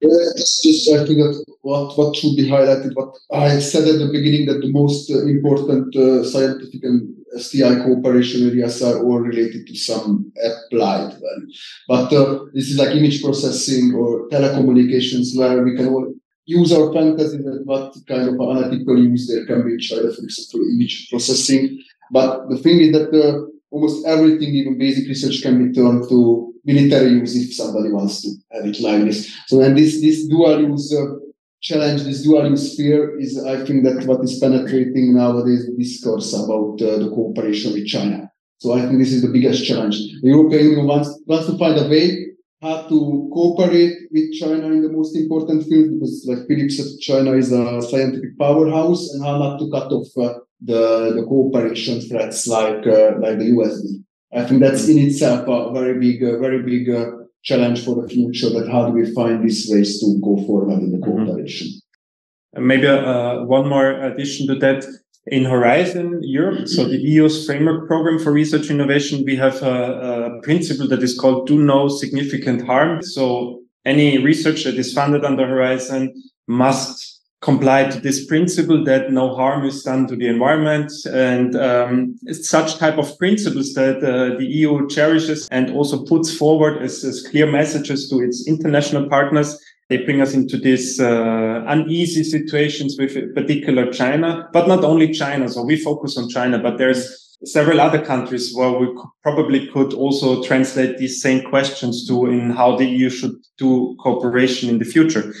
Yeah, 0.00 0.32
just, 0.36 0.62
just 0.64 0.90
I 0.90 1.06
think 1.06 1.18
that 1.18 1.44
what, 1.60 1.96
what 1.96 2.16
should 2.16 2.34
be 2.34 2.48
highlighted, 2.48 2.96
what 2.96 3.14
I 3.32 3.60
said 3.60 3.86
at 3.86 4.00
the 4.00 4.10
beginning 4.10 4.46
that 4.46 4.60
the 4.60 4.72
most 4.72 5.08
uh, 5.08 5.24
important 5.26 5.94
uh, 5.94 6.24
scientific 6.24 6.82
and 6.82 7.14
STI 7.36 7.76
cooperation 7.84 8.48
areas 8.48 8.82
are 8.82 8.98
all 8.98 9.20
related 9.20 9.68
to 9.68 9.74
some 9.76 10.32
applied 10.42 11.12
value. 11.12 11.52
But 11.86 12.12
uh, 12.12 12.46
this 12.52 12.70
is 12.70 12.76
like 12.76 12.96
image 12.96 13.22
processing 13.22 13.94
or 13.94 14.28
telecommunications 14.30 15.38
where 15.38 15.62
we 15.62 15.76
can 15.76 15.86
all 15.90 16.12
use 16.46 16.72
our 16.72 16.92
fantasy 16.92 17.36
that 17.36 17.62
what 17.66 17.94
kind 18.08 18.26
of 18.26 18.34
analytical 18.34 18.98
use 18.98 19.28
there 19.28 19.46
can 19.46 19.64
be 19.64 19.74
in 19.74 19.78
China, 19.78 20.10
for 20.10 20.24
example, 20.24 20.66
image 20.74 21.08
processing. 21.08 21.78
But 22.10 22.48
the 22.48 22.58
thing 22.58 22.80
is 22.80 22.92
that 22.92 23.14
uh, 23.14 23.46
almost 23.70 24.06
everything, 24.06 24.54
even 24.54 24.78
basic 24.78 25.08
research, 25.08 25.42
can 25.42 25.56
be 25.64 25.72
turned 25.72 26.08
to 26.08 26.52
military 26.64 27.10
use 27.10 27.36
if 27.36 27.54
somebody 27.54 27.90
wants 27.90 28.22
to 28.22 28.28
have 28.52 28.66
it 28.66 28.80
like 28.80 29.04
this. 29.04 29.32
So, 29.46 29.60
and 29.60 29.76
this 29.76 30.00
this 30.00 30.26
dual 30.26 30.60
use 30.60 30.94
uh, 30.94 31.16
challenge, 31.60 32.04
this 32.04 32.22
dual 32.22 32.48
use 32.50 32.76
fear, 32.76 33.18
is 33.18 33.42
I 33.44 33.64
think 33.64 33.84
that 33.84 34.06
what 34.06 34.22
is 34.24 34.38
penetrating 34.38 35.14
nowadays 35.14 35.66
the 35.66 35.76
discourse 35.76 36.32
about 36.34 36.80
uh, 36.82 36.98
the 36.98 37.10
cooperation 37.14 37.72
with 37.72 37.86
China. 37.86 38.30
So 38.58 38.74
I 38.74 38.82
think 38.82 38.98
this 38.98 39.12
is 39.12 39.22
the 39.22 39.28
biggest 39.28 39.64
challenge. 39.66 39.96
The 40.20 40.28
European 40.28 40.64
Union 40.70 40.86
wants 40.86 41.18
wants 41.26 41.46
to 41.46 41.56
find 41.56 41.78
a 41.78 41.88
way 41.88 42.26
how 42.62 42.82
to 42.88 43.30
cooperate 43.32 43.96
with 44.10 44.34
China 44.34 44.66
in 44.66 44.82
the 44.82 44.92
most 44.92 45.16
important 45.16 45.64
field 45.64 45.88
because, 45.94 46.26
like 46.28 46.46
Philipp 46.46 46.70
said, 46.70 47.00
China 47.00 47.32
is 47.32 47.52
a 47.52 47.80
scientific 47.80 48.38
powerhouse, 48.38 49.14
and 49.14 49.24
how 49.24 49.38
not 49.38 49.58
to 49.58 49.70
cut 49.70 49.90
off 49.90 50.08
uh, 50.18 50.38
the 50.62 51.12
the 51.14 51.24
cooperation 51.24 52.00
threats 52.00 52.46
like 52.46 52.86
uh, 52.86 53.12
like 53.18 53.38
the 53.38 53.50
USD. 53.56 54.04
I 54.32 54.44
think 54.44 54.60
that's 54.60 54.88
in 54.88 54.98
itself 54.98 55.48
a 55.48 55.72
very 55.72 55.98
big, 55.98 56.22
uh, 56.22 56.38
very 56.38 56.62
big 56.62 56.88
uh, 56.88 57.10
challenge 57.42 57.84
for 57.84 58.00
the 58.00 58.08
future. 58.08 58.50
That 58.50 58.68
how 58.70 58.86
do 58.86 58.92
we 58.92 59.12
find 59.12 59.42
these 59.42 59.68
ways 59.70 60.00
to 60.00 60.20
go 60.22 60.36
forward 60.46 60.72
in 60.74 60.92
the 60.92 60.98
mm-hmm. 60.98 61.24
cooperation? 61.24 61.68
Mm-hmm. 61.68 62.66
Maybe 62.66 62.86
uh, 62.86 63.44
one 63.44 63.68
more 63.68 63.90
addition 63.90 64.46
to 64.48 64.54
that. 64.56 64.84
In 65.26 65.44
Horizon 65.44 66.20
Europe, 66.22 66.66
so 66.66 66.88
the 66.88 66.96
EU's 66.96 67.44
framework 67.44 67.86
program 67.86 68.18
for 68.18 68.32
research 68.32 68.70
innovation, 68.70 69.22
we 69.26 69.36
have 69.36 69.62
a, 69.62 70.38
a 70.38 70.42
principle 70.42 70.88
that 70.88 71.02
is 71.02 71.16
called 71.16 71.46
do 71.46 71.62
no 71.62 71.88
significant 71.88 72.66
harm. 72.66 73.02
So 73.02 73.60
any 73.84 74.16
research 74.18 74.64
that 74.64 74.76
is 74.76 74.94
funded 74.94 75.22
under 75.22 75.46
Horizon 75.46 76.14
must 76.48 77.19
comply 77.40 77.84
to 77.84 77.98
this 78.00 78.26
principle 78.26 78.84
that 78.84 79.10
no 79.10 79.34
harm 79.34 79.64
is 79.64 79.82
done 79.82 80.06
to 80.06 80.14
the 80.14 80.28
environment 80.28 80.92
and 81.06 81.56
um, 81.56 82.14
such 82.32 82.76
type 82.76 82.98
of 82.98 83.18
principles 83.18 83.72
that 83.72 83.96
uh, 83.98 84.36
the 84.36 84.44
EU 84.44 84.86
cherishes 84.88 85.48
and 85.50 85.70
also 85.70 86.04
puts 86.04 86.36
forward 86.36 86.82
as, 86.82 87.02
as, 87.02 87.26
clear 87.30 87.50
messages 87.50 88.10
to 88.10 88.20
its 88.20 88.46
international 88.46 89.08
partners. 89.08 89.58
They 89.88 90.04
bring 90.04 90.20
us 90.20 90.34
into 90.34 90.58
these 90.58 91.00
uh, 91.00 91.64
uneasy 91.66 92.24
situations 92.24 92.96
with 92.98 93.34
particular 93.34 93.90
China, 93.90 94.48
but 94.52 94.68
not 94.68 94.84
only 94.84 95.10
China. 95.12 95.48
So 95.48 95.62
we 95.62 95.76
focus 95.76 96.18
on 96.18 96.28
China, 96.28 96.58
but 96.58 96.76
there's 96.76 97.38
several 97.44 97.80
other 97.80 98.04
countries 98.04 98.54
where 98.54 98.70
we 98.70 98.86
probably 99.22 99.66
could 99.68 99.94
also 99.94 100.42
translate 100.42 100.98
these 100.98 101.22
same 101.22 101.42
questions 101.48 102.06
to 102.06 102.26
in 102.26 102.50
how 102.50 102.76
the 102.76 102.84
EU 102.84 103.08
should 103.08 103.34
do 103.56 103.96
cooperation 103.98 104.68
in 104.68 104.78
the 104.78 104.84
future 104.84 105.32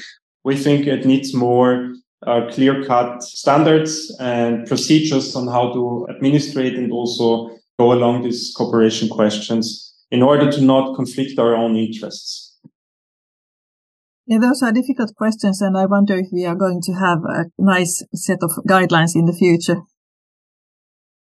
we 0.44 0.56
think 0.56 0.86
it 0.86 1.04
needs 1.04 1.34
more 1.34 1.92
uh, 2.26 2.48
clear 2.50 2.84
cut 2.84 3.22
standards 3.22 4.14
and 4.20 4.66
procedures 4.66 5.34
on 5.36 5.46
how 5.48 5.72
to 5.72 6.06
administrate 6.10 6.74
and 6.74 6.92
also 6.92 7.50
go 7.78 7.92
along 7.92 8.22
these 8.22 8.52
cooperation 8.56 9.08
questions 9.08 9.94
in 10.10 10.22
order 10.22 10.50
to 10.50 10.60
not 10.60 10.96
conflict 10.96 11.38
our 11.38 11.54
own 11.54 11.76
interests. 11.76 12.58
Yeah, 14.26 14.38
those 14.38 14.62
are 14.62 14.72
difficult 14.72 15.14
questions, 15.16 15.60
and 15.60 15.76
I 15.76 15.86
wonder 15.86 16.16
if 16.18 16.26
we 16.30 16.44
are 16.44 16.54
going 16.54 16.80
to 16.82 16.92
have 16.92 17.18
a 17.24 17.46
nice 17.58 18.04
set 18.14 18.38
of 18.42 18.50
guidelines 18.68 19.16
in 19.16 19.24
the 19.24 19.32
future. 19.32 19.80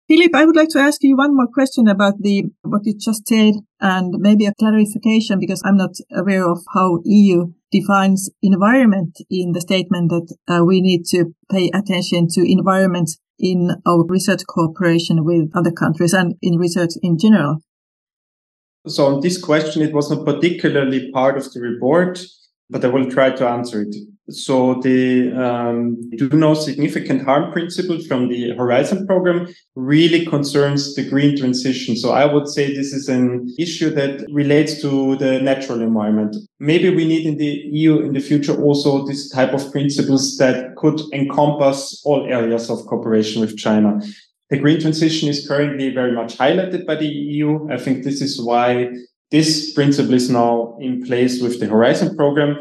Philipp, 0.08 0.36
I 0.36 0.46
would 0.46 0.58
like 0.58 0.70
to 0.70 0.80
ask 0.80 1.02
you 1.02 1.16
one 1.16 1.36
more 1.36 1.48
question 1.48 1.88
about 1.88 2.16
the 2.20 2.44
what 2.64 2.82
you 2.84 2.94
just 3.00 3.26
said 3.28 3.54
and 3.80 4.16
maybe 4.20 4.46
a 4.46 4.54
clarification 4.54 5.40
because 5.40 5.62
I'm 5.66 5.78
not 5.78 5.96
aware 6.14 6.48
of 6.48 6.60
how 6.74 7.00
EU 7.06 7.54
defines 7.72 8.30
environment 8.42 9.18
in 9.30 9.54
the 9.54 9.62
statement 9.62 10.10
that 10.10 10.36
uh, 10.48 10.64
we 10.64 10.82
need 10.82 11.06
to 11.06 11.34
pay 11.52 11.70
attention 11.74 12.28
to 12.30 12.52
environment 12.52 13.10
in 13.40 13.72
our 13.88 14.06
research 14.06 14.42
cooperation 14.48 15.24
with 15.24 15.50
other 15.56 15.72
countries 15.72 16.14
and 16.14 16.36
in 16.42 16.58
research 16.58 16.92
in 17.02 17.18
general. 17.18 17.58
So 18.88 19.06
on 19.08 19.22
this 19.22 19.42
question, 19.42 19.82
it 19.82 19.94
was 19.94 20.10
not 20.10 20.26
particularly 20.26 21.12
part 21.12 21.38
of 21.38 21.52
the 21.54 21.62
report, 21.62 22.20
but 22.70 22.84
I 22.84 22.88
will 22.88 23.10
try 23.10 23.32
to 23.32 23.48
answer 23.48 23.84
it. 23.84 23.96
So 24.30 24.76
the 24.82 25.32
um, 25.34 25.98
do 26.12 26.30
no 26.30 26.54
significant 26.54 27.24
harm 27.24 27.52
principle 27.52 28.00
from 28.08 28.30
the 28.30 28.52
Horizon 28.56 29.08
program 29.08 29.48
really 29.76 30.26
concerns 30.26 30.96
the 30.96 31.10
green 31.10 31.38
transition. 31.38 31.96
So 31.96 32.12
I 32.12 32.26
would 32.26 32.48
say 32.48 32.74
this 32.74 32.94
is 32.94 33.10
an 33.10 33.54
issue 33.58 33.90
that 33.92 34.26
relates 34.32 34.82
to 34.82 35.16
the 35.18 35.42
natural 35.42 35.82
environment. 35.82 36.36
Maybe 36.60 36.90
we 36.90 37.06
need 37.06 37.26
in 37.26 37.38
the 37.38 37.64
EU 37.72 38.00
in 38.00 38.14
the 38.14 38.20
future 38.20 38.62
also 38.62 39.06
this 39.06 39.30
type 39.30 39.54
of 39.54 39.72
principles 39.72 40.38
that 40.38 40.76
could 40.78 41.02
encompass 41.14 42.02
all 42.06 42.28
areas 42.28 42.70
of 42.70 42.86
cooperation 42.86 43.42
with 43.42 43.58
China. 43.58 44.00
The 44.50 44.60
green 44.60 44.80
transition 44.82 45.30
is 45.30 45.48
currently 45.48 45.94
very 45.94 46.12
much 46.12 46.38
highlighted 46.38 46.86
by 46.86 46.96
the 46.96 47.08
EU. 47.08 47.72
I 47.72 47.78
think 47.78 48.04
this 48.04 48.22
is 48.22 48.42
why 48.42 48.90
this 49.32 49.72
principle 49.72 50.14
is 50.14 50.30
now 50.30 50.78
in 50.82 51.02
place 51.02 51.42
with 51.42 51.60
the 51.60 51.68
Horizon 51.68 52.16
program. 52.18 52.60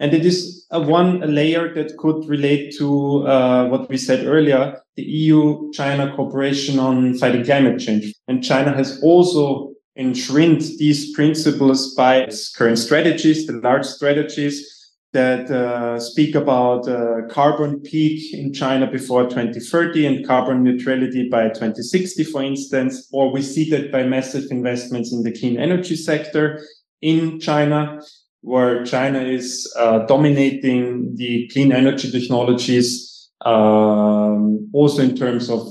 And 0.00 0.14
it 0.14 0.24
is 0.24 0.66
a 0.70 0.80
one 0.80 1.20
layer 1.20 1.74
that 1.74 1.96
could 1.98 2.26
relate 2.26 2.74
to 2.78 3.26
uh, 3.26 3.68
what 3.68 3.88
we 3.90 3.98
said 3.98 4.26
earlier, 4.26 4.80
the 4.96 5.02
EU-China 5.02 6.14
cooperation 6.16 6.78
on 6.78 7.18
fighting 7.18 7.44
climate 7.44 7.78
change. 7.78 8.14
And 8.26 8.42
China 8.42 8.74
has 8.74 9.00
also 9.02 9.74
enshrined 9.96 10.62
these 10.78 11.12
principles 11.12 11.94
by 11.94 12.16
its 12.16 12.50
current 12.54 12.78
strategies, 12.78 13.46
the 13.46 13.54
large 13.54 13.84
strategies 13.84 14.66
that 15.12 15.50
uh, 15.50 15.98
speak 15.98 16.34
about 16.34 16.88
uh, 16.88 17.22
carbon 17.28 17.80
peak 17.80 18.32
in 18.32 18.52
China 18.52 18.90
before 18.90 19.24
2030 19.24 20.06
and 20.06 20.26
carbon 20.26 20.62
neutrality 20.62 21.28
by 21.28 21.48
2060, 21.48 22.24
for 22.24 22.42
instance, 22.42 23.08
or 23.12 23.32
we 23.32 23.42
see 23.42 23.68
that 23.70 23.90
by 23.90 24.04
massive 24.04 24.44
investments 24.50 25.12
in 25.12 25.24
the 25.24 25.32
clean 25.38 25.58
energy 25.58 25.96
sector 25.96 26.64
in 27.02 27.40
China, 27.40 28.00
where 28.42 28.84
China 28.84 29.20
is 29.20 29.70
uh, 29.78 30.00
dominating 30.06 31.14
the 31.16 31.48
clean 31.52 31.72
energy 31.72 32.10
technologies, 32.10 33.30
um, 33.44 34.68
also 34.72 35.02
in 35.02 35.16
terms 35.16 35.50
of 35.50 35.66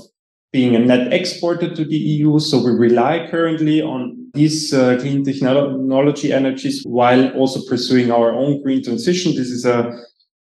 being 0.52 0.74
a 0.74 0.78
net 0.78 1.12
exporter 1.12 1.72
to 1.74 1.84
the 1.84 1.96
EU. 1.96 2.38
So 2.38 2.58
we 2.58 2.72
rely 2.72 3.28
currently 3.30 3.82
on 3.82 4.30
these 4.34 4.72
uh, 4.72 4.98
clean 5.00 5.24
technology 5.24 6.32
energies 6.32 6.82
while 6.84 7.30
also 7.30 7.60
pursuing 7.68 8.10
our 8.10 8.32
own 8.32 8.62
green 8.62 8.82
transition. 8.82 9.34
This 9.34 9.50
is 9.50 9.64
a 9.64 9.92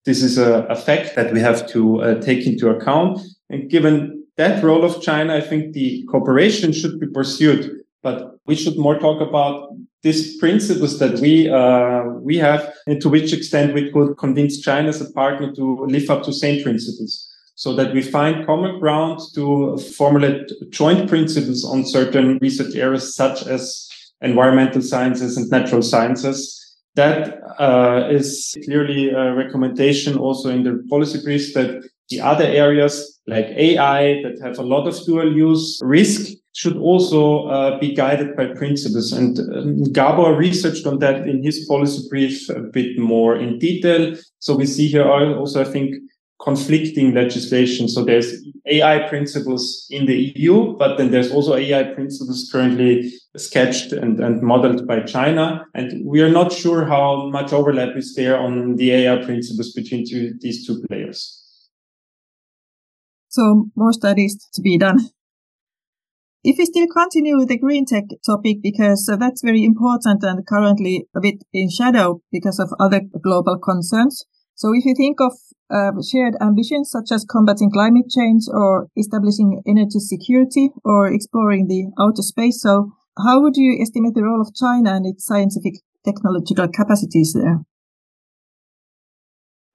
this 0.05 0.21
is 0.21 0.37
a, 0.37 0.65
a 0.65 0.75
fact 0.75 1.15
that 1.15 1.31
we 1.31 1.39
have 1.39 1.65
to 1.69 2.01
uh, 2.01 2.21
take 2.21 2.45
into 2.45 2.69
account. 2.69 3.19
And 3.49 3.69
given 3.69 4.25
that 4.35 4.61
role 4.61 4.83
of 4.83 5.01
China, 5.01 5.35
I 5.35 5.41
think 5.41 5.73
the 5.73 6.03
cooperation 6.09 6.73
should 6.73 6.99
be 6.99 7.07
pursued. 7.07 7.82
But 8.03 8.35
we 8.45 8.55
should 8.55 8.77
more 8.77 8.99
talk 8.99 9.21
about 9.21 9.69
these 10.03 10.37
principles 10.37 10.99
that 10.99 11.19
we 11.19 11.49
uh, 11.49 12.03
we 12.21 12.37
have, 12.37 12.73
and 12.85 13.01
to 13.01 13.09
which 13.09 13.33
extent 13.33 13.73
we 13.73 13.89
could 13.91 14.17
convince 14.17 14.59
China 14.59 14.89
as 14.89 15.01
a 15.01 15.11
partner 15.13 15.53
to 15.55 15.85
live 15.87 16.09
up 16.09 16.23
to 16.23 16.33
same 16.33 16.61
principles 16.61 17.29
so 17.55 17.73
that 17.75 17.93
we 17.93 18.01
find 18.01 18.45
common 18.45 18.79
ground 18.79 19.19
to 19.35 19.77
formulate 19.95 20.51
joint 20.69 21.07
principles 21.07 21.63
on 21.63 21.85
certain 21.85 22.37
research 22.41 22.75
areas 22.75 23.15
such 23.15 23.47
as 23.47 23.89
environmental 24.21 24.81
sciences 24.81 25.37
and 25.37 25.49
natural 25.49 25.81
sciences. 25.81 26.59
That 26.95 27.39
uh, 27.59 28.07
is 28.11 28.55
clearly 28.65 29.09
a 29.09 29.33
recommendation 29.33 30.17
also 30.17 30.49
in 30.49 30.63
the 30.63 30.85
policy 30.89 31.21
briefs 31.23 31.53
that 31.53 31.83
the 32.09 32.21
other 32.21 32.43
areas 32.43 33.19
like 33.27 33.45
AI 33.45 34.21
that 34.23 34.39
have 34.43 34.59
a 34.59 34.63
lot 34.63 34.87
of 34.87 35.03
dual 35.05 35.35
use 35.35 35.79
risk 35.83 36.31
should 36.53 36.77
also 36.77 37.47
uh, 37.47 37.79
be 37.79 37.93
guided 37.93 38.35
by 38.35 38.45
principles. 38.45 39.11
And 39.11 39.39
um, 39.39 39.83
Gábor 39.91 40.37
researched 40.37 40.85
on 40.85 40.99
that 40.99 41.27
in 41.27 41.43
his 41.43 41.65
policy 41.67 42.07
brief 42.09 42.47
a 42.49 42.59
bit 42.59 42.97
more 42.97 43.35
in 43.35 43.57
detail. 43.57 44.15
So 44.39 44.55
we 44.55 44.67
see 44.67 44.87
here 44.87 45.09
also, 45.09 45.61
I 45.61 45.65
think, 45.65 45.95
conflicting 46.43 47.13
legislation. 47.13 47.87
So 47.87 48.03
there's 48.03 48.35
AI 48.65 49.07
principles 49.07 49.87
in 49.89 50.05
the 50.05 50.33
EU, 50.35 50.77
but 50.77 50.97
then 50.97 51.09
there's 51.09 51.31
also 51.31 51.55
AI 51.55 51.83
principles 51.95 52.49
currently 52.51 53.11
sketched 53.35 53.91
and, 53.91 54.19
and 54.19 54.41
modeled 54.41 54.85
by 54.85 54.99
China. 55.01 55.65
And 55.73 56.05
we 56.05 56.21
are 56.21 56.29
not 56.29 56.51
sure 56.51 56.85
how 56.85 57.29
much 57.29 57.51
overlap 57.51 57.95
is 57.95 58.13
there 58.15 58.37
on 58.37 58.75
the 58.75 58.91
AI 58.91 59.23
principles 59.23 59.71
between 59.71 60.07
two, 60.07 60.33
these 60.39 60.67
two 60.67 60.83
players. 60.87 61.39
So 63.29 63.69
more 63.75 63.93
studies 63.93 64.47
to 64.53 64.61
be 64.61 64.77
done. 64.77 65.09
If 66.43 66.57
we 66.57 66.65
still 66.65 66.87
continue 66.87 67.37
with 67.37 67.47
the 67.47 67.57
green 67.57 67.85
tech 67.85 68.03
topic, 68.25 68.57
because 68.61 69.07
uh, 69.07 69.15
that's 69.15 69.41
very 69.41 69.63
important 69.63 70.23
and 70.23 70.45
currently 70.45 71.07
a 71.15 71.21
bit 71.21 71.35
in 71.53 71.69
shadow 71.69 72.21
because 72.33 72.59
of 72.59 72.69
other 72.81 72.99
global 73.23 73.57
concerns. 73.57 74.25
So 74.55 74.73
if 74.73 74.83
you 74.83 74.93
think 74.93 75.21
of 75.21 75.31
uh, 75.73 75.91
shared 76.03 76.35
ambitions 76.41 76.91
such 76.91 77.11
as 77.13 77.23
combating 77.23 77.71
climate 77.71 78.09
change 78.09 78.43
or 78.51 78.89
establishing 78.97 79.63
energy 79.65 79.99
security 79.99 80.69
or 80.83 81.07
exploring 81.07 81.67
the 81.67 81.87
outer 81.97 82.21
space, 82.21 82.61
so 82.61 82.91
how 83.17 83.41
would 83.41 83.55
you 83.55 83.79
estimate 83.81 84.13
the 84.13 84.23
role 84.23 84.41
of 84.41 84.53
China 84.53 84.95
and 84.95 85.05
its 85.05 85.25
scientific 85.25 85.75
technological 86.03 86.67
capacities 86.67 87.33
there? 87.33 87.61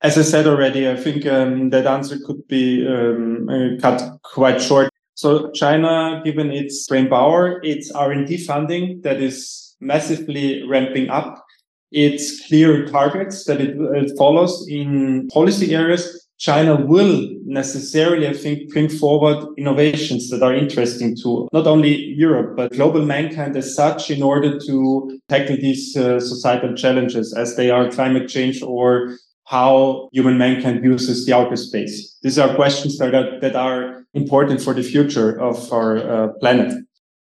As 0.03 0.19
I 0.19 0.23
said 0.23 0.47
already, 0.47 0.89
I 0.89 0.97
think 0.97 1.25
um, 1.27 1.71
that 1.71 1.87
answer 1.87 2.19
could 2.25 2.47
be 2.47 2.87
um, 2.87 3.49
uh, 3.49 3.81
cut 3.81 4.21
quite 4.23 4.61
short. 4.61 4.91
So 5.19 5.51
China, 5.51 6.23
given 6.25 6.53
its 6.53 6.87
brain 6.87 7.09
power, 7.09 7.61
its 7.65 7.91
R&D 7.91 8.37
funding 8.47 9.01
that 9.01 9.21
is 9.21 9.75
massively 9.81 10.63
ramping 10.63 11.11
up 11.11 11.45
its 11.91 12.47
clear 12.47 12.87
targets 12.87 13.45
that 13.47 13.61
it, 13.61 13.77
it 13.77 14.17
follows 14.17 14.65
in 14.69 15.27
policy 15.33 15.75
areas, 15.75 16.29
China 16.39 16.77
will 16.77 17.29
necessarily, 17.45 18.29
I 18.29 18.33
think, 18.33 18.73
bring 18.73 18.89
forward 18.89 19.45
innovations 19.59 20.31
that 20.31 20.45
are 20.45 20.55
interesting 20.55 21.17
to 21.25 21.49
not 21.53 21.67
only 21.67 21.97
Europe, 21.97 22.57
but 22.57 22.71
global 22.71 23.05
mankind 23.05 23.57
as 23.57 23.75
such 23.75 24.13
in 24.13 24.23
order 24.23 24.57
to 24.67 25.19
tackle 25.29 25.57
these 25.57 25.97
uh, 25.97 26.21
societal 26.21 26.77
challenges 26.77 27.35
as 27.35 27.57
they 27.57 27.73
are 27.73 27.91
climate 27.91 28.29
change 28.29 28.63
or 28.63 29.17
how 29.47 30.09
human 30.13 30.39
mankind 30.39 30.85
uses 30.85 31.27
the 31.27 31.33
outer 31.33 31.57
space. 31.57 32.17
These 32.23 32.39
are 32.39 32.55
questions 32.55 32.99
that 32.99 33.15
are, 33.15 33.41
that 33.41 33.57
are 33.57 34.05
important 34.21 34.61
for 34.61 34.75
the 34.75 34.83
future 34.83 35.31
of 35.41 35.73
our 35.73 35.93
uh, 35.99 36.29
planet. 36.41 36.73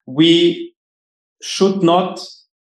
We 0.07 0.75
should 1.43 1.83
not 1.83 2.21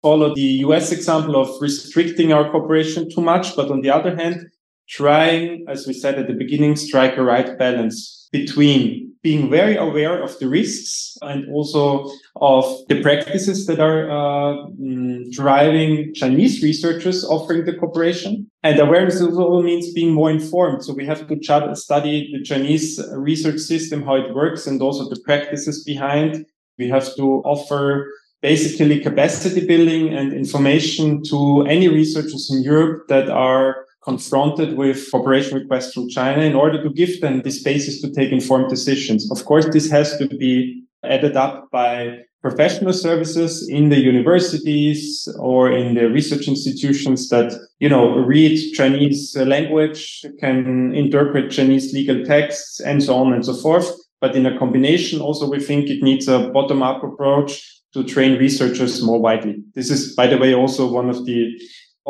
follow 0.03 0.35
the 0.35 0.51
US 0.67 0.93
example 0.93 1.37
of 1.37 1.49
restricting 1.61 2.33
our 2.33 2.51
cooperation 2.51 3.09
too 3.11 3.21
much, 3.21 3.57
but 3.57 3.71
on 3.71 3.81
the 3.83 3.91
other 3.91 4.15
hand, 4.17 4.47
trying, 4.89 5.65
as 5.69 5.87
we 5.87 5.93
said 5.93 6.19
at 6.19 6.27
the 6.27 6.35
beginning, 6.35 6.77
strike 6.77 7.17
a 7.17 7.23
right 7.23 7.59
balance 7.59 8.29
between 8.33 9.10
being 9.23 9.51
very 9.51 9.77
aware 9.77 10.23
of 10.23 10.39
the 10.39 10.49
risks 10.49 11.17
and 11.23 11.47
also 11.53 12.11
of 12.37 12.65
the 12.89 13.03
practices 13.03 13.67
that 13.67 13.79
are 13.79 14.11
uh, 14.11 14.67
mm, 14.81 15.31
driving 15.31 16.15
Chinese 16.15 16.63
researchers 16.63 17.25
offering 17.25 17.67
the 17.67 17.75
cooperation. 17.75 18.51
And 18.63 18.79
awareness 18.79 19.21
also 19.21 19.63
means 19.63 19.93
being 19.93 20.15
more 20.15 20.31
informed. 20.31 20.85
So 20.85 20.95
we 20.95 21.05
have 21.05 21.27
to 21.29 21.77
study 21.77 22.33
the 22.33 22.43
Chinese 22.43 23.01
research 23.15 23.61
system, 23.61 24.03
how 24.03 24.15
it 24.15 24.35
works, 24.35 24.67
and 24.67 24.81
also 24.81 25.09
the 25.09 25.21
practices 25.21 25.85
behind. 25.85 26.47
We 26.79 26.89
have 26.89 27.15
to 27.17 27.43
offer 27.45 28.11
basically 28.41 29.01
capacity 29.01 29.67
building 29.67 30.15
and 30.15 30.33
information 30.33 31.23
to 31.25 31.67
any 31.69 31.89
researchers 31.89 32.51
in 32.51 32.63
Europe 32.63 33.07
that 33.09 33.29
are 33.29 33.85
confronted 34.03 34.77
with 34.77 35.11
cooperation 35.11 35.59
requests 35.59 35.93
from 35.93 36.09
China 36.09 36.43
in 36.43 36.55
order 36.55 36.83
to 36.83 36.91
give 36.91 37.21
them 37.21 37.43
the 37.43 37.51
spaces 37.51 38.01
to 38.01 38.11
take 38.11 38.33
informed 38.33 38.69
decisions. 38.69 39.31
Of 39.31 39.45
course, 39.45 39.67
this 39.67 39.91
has 39.91 40.17
to 40.19 40.27
be 40.27 40.85
added 41.05 41.37
up 41.37 41.71
by 41.71 42.21
professional 42.41 42.95
services 42.95 43.69
in 43.69 43.91
the 43.91 44.01
universities 44.01 45.29
or 45.39 45.71
in 45.71 45.95
the 45.95 46.09
research 46.09 46.49
institutions 46.49 47.29
that, 47.29 47.53
you 47.79 47.89
know, 47.89 48.17
read 48.17 48.73
Chinese 48.73 49.37
language, 49.37 50.25
can 50.41 50.95
interpret 50.95 51.51
Chinese 51.51 51.93
legal 51.93 52.25
texts 52.25 52.81
and 52.81 53.03
so 53.03 53.15
on 53.17 53.35
and 53.35 53.45
so 53.45 53.55
forth. 53.55 53.91
But 54.21 54.37
in 54.37 54.47
a 54.47 54.59
combination, 54.59 55.21
also, 55.21 55.49
we 55.49 55.61
think 55.61 55.89
it 55.89 56.03
needs 56.03 56.29
a 56.29 56.51
bottom 56.51 56.83
up 56.83 57.03
approach 57.03 57.63
to 57.93 58.05
train 58.05 58.39
researchers 58.39 59.03
more 59.03 59.21
widely. 59.21 59.63
This 59.75 59.91
is, 59.91 60.15
by 60.15 60.27
the 60.27 60.39
way, 60.39 60.55
also 60.55 60.91
one 60.91 61.11
of 61.11 61.27
the 61.27 61.61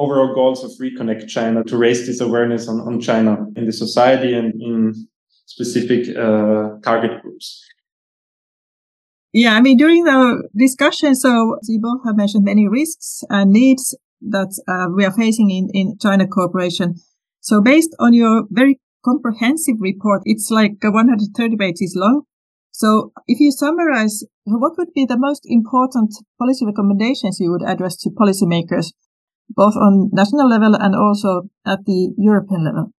overall 0.01 0.35
goals 0.35 0.65
of 0.65 0.71
Reconnect 0.81 1.29
China 1.29 1.63
to 1.65 1.77
raise 1.77 2.07
this 2.07 2.21
awareness 2.21 2.69
on, 2.69 2.81
on 2.81 3.01
China 3.01 3.47
in 3.57 3.67
the 3.67 3.73
society 3.73 4.33
and 4.33 4.49
in 4.61 4.95
specific 5.47 6.17
uh, 6.17 6.79
target 6.83 7.21
groups. 7.23 7.63
Yeah, 9.33 9.55
I 9.55 9.61
mean, 9.61 9.77
during 9.77 10.05
the 10.05 10.49
discussion, 10.57 11.15
so 11.15 11.59
you 11.69 11.81
both 11.81 12.01
have 12.05 12.17
mentioned 12.17 12.45
many 12.45 12.67
risks 12.67 13.23
and 13.29 13.53
needs 13.53 13.97
that 14.23 14.51
uh, 14.67 14.89
we 14.95 15.05
are 15.05 15.13
facing 15.13 15.51
in, 15.51 15.69
in 15.73 15.99
China 16.01 16.27
cooperation. 16.27 16.97
So 17.41 17.61
based 17.61 17.95
on 18.01 18.13
your 18.13 18.45
very 18.51 18.81
comprehensive 19.05 19.77
report, 19.79 20.23
it's 20.25 20.51
like 20.51 20.73
130 20.83 21.57
pages 21.57 21.95
long. 21.97 22.23
So 22.73 23.13
if 23.27 23.41
you 23.41 23.53
summarize, 23.53 24.25
what 24.45 24.73
would 24.79 24.93
be 24.95 25.05
the 25.05 25.19
most 25.19 25.43
important 25.45 26.11
policy 26.39 26.67
recommendations 26.67 27.39
you 27.41 27.51
would 27.51 27.69
address 27.69 27.97
to 27.99 28.11
policymakers, 28.11 28.93
both 29.57 29.75
on 29.77 30.11
national 30.13 30.49
level 30.49 30.75
and 30.75 30.95
also 30.95 31.49
at 31.67 31.85
the 31.87 32.13
European 32.17 32.65
level? 32.65 32.93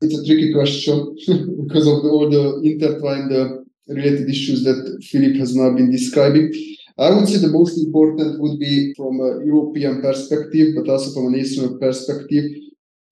It's 0.00 0.18
a 0.18 0.24
tricky 0.26 0.52
question 0.52 1.14
because 1.62 1.86
of 1.86 2.04
all 2.04 2.28
the 2.28 2.60
intertwined 2.64 3.32
uh, 3.32 3.62
related 3.88 4.28
issues 4.28 4.64
that 4.64 4.98
Philipp 5.10 5.36
has 5.36 5.54
now 5.54 5.74
been 5.74 5.90
describing. 5.90 6.52
I 6.98 7.10
would 7.10 7.28
say 7.28 7.38
the 7.38 7.48
most 7.48 7.78
important 7.78 8.40
would 8.40 8.58
be 8.58 8.92
from 8.96 9.20
a 9.20 9.44
European 9.44 10.02
perspective, 10.02 10.74
but 10.76 10.90
also 10.90 11.12
from 11.14 11.32
a 11.32 11.36
national 11.36 11.78
perspective, 11.78 12.44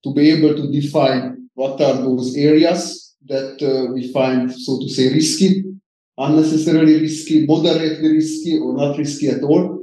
to 0.05 0.15
be 0.15 0.31
able 0.31 0.55
to 0.55 0.71
define 0.71 1.49
what 1.55 1.81
are 1.81 1.95
those 2.03 2.37
areas 2.37 3.15
that 3.27 3.61
uh, 3.63 3.93
we 3.93 4.13
find, 4.13 4.53
so 4.53 4.79
to 4.81 4.89
say, 4.89 5.13
risky, 5.13 5.65
unnecessarily 6.19 7.01
risky, 7.01 7.47
moderately 7.47 8.13
risky, 8.13 8.59
or 8.59 8.75
not 8.75 8.99
risky 8.99 9.29
at 9.29 9.43
all. 9.43 9.80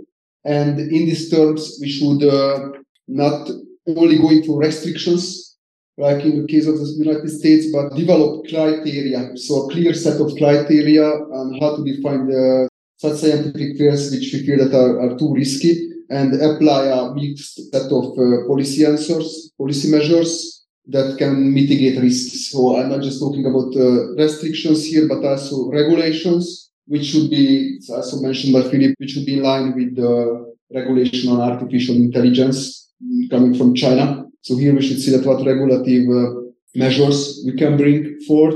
And 0.48 0.80
in 0.80 1.06
these 1.06 1.30
terms, 1.30 1.78
we 1.82 1.90
should 1.90 2.24
uh, 2.24 2.70
not 3.08 3.50
only 3.86 4.18
go 4.18 4.30
into 4.30 4.58
restrictions, 4.58 5.58
like 5.98 6.24
in 6.24 6.42
the 6.42 6.48
case 6.48 6.68
of 6.68 6.78
the 6.80 6.88
United 6.98 7.30
States, 7.30 7.68
but 7.72 7.96
develop 7.96 8.48
criteria. 8.48 9.36
So 9.36 9.68
a 9.68 9.72
clear 9.72 9.94
set 9.94 10.22
of 10.22 10.32
criteria 10.38 11.06
on 11.06 11.60
how 11.60 11.76
to 11.76 11.84
define 11.84 12.28
the 12.28 12.70
such 12.96 13.18
scientific 13.18 13.78
fairs 13.78 14.10
which 14.12 14.32
we 14.34 14.46
feel 14.46 14.58
that 14.58 14.76
are, 14.76 15.00
are 15.02 15.18
too 15.20 15.34
risky 15.34 15.92
and 16.10 16.34
apply 16.42 16.86
a 16.86 17.14
mixed 17.14 17.72
set 17.72 17.92
of 17.92 18.18
uh, 18.18 18.48
policy 18.48 18.86
answers, 18.86 19.52
policy 19.58 19.92
measures 19.92 20.66
that 20.88 21.18
can 21.18 21.54
mitigate 21.54 22.02
risks. 22.02 22.50
So 22.50 22.78
I'm 22.78 22.90
not 22.90 23.02
just 23.02 23.20
talking 23.20 23.46
about 23.46 23.76
uh, 23.76 24.16
restrictions 24.16 24.86
here, 24.86 25.08
but 25.08 25.24
also 25.24 25.70
regulations, 25.70 26.67
which 26.88 27.06
should 27.06 27.30
be, 27.30 27.80
also 27.90 28.22
mentioned 28.22 28.54
by 28.54 28.64
Philipp, 28.70 28.96
which 28.98 29.12
should 29.12 29.26
be 29.26 29.38
in 29.38 29.44
line 29.44 29.76
with 29.76 29.96
the 29.96 30.54
regulation 30.74 31.32
on 31.32 31.42
artificial 31.42 31.96
intelligence 31.96 32.92
coming 33.30 33.54
from 33.54 33.76
China. 33.76 34.26
So 34.42 34.58
here 34.58 34.74
we 34.74 34.82
should 34.82 35.02
see 35.02 35.12
that 35.16 35.26
what 35.26 35.46
regulative 35.46 36.08
uh, 36.10 36.42
measures 36.76 37.44
we 37.46 37.54
can 37.54 37.78
bring 37.78 38.20
forth 38.28 38.56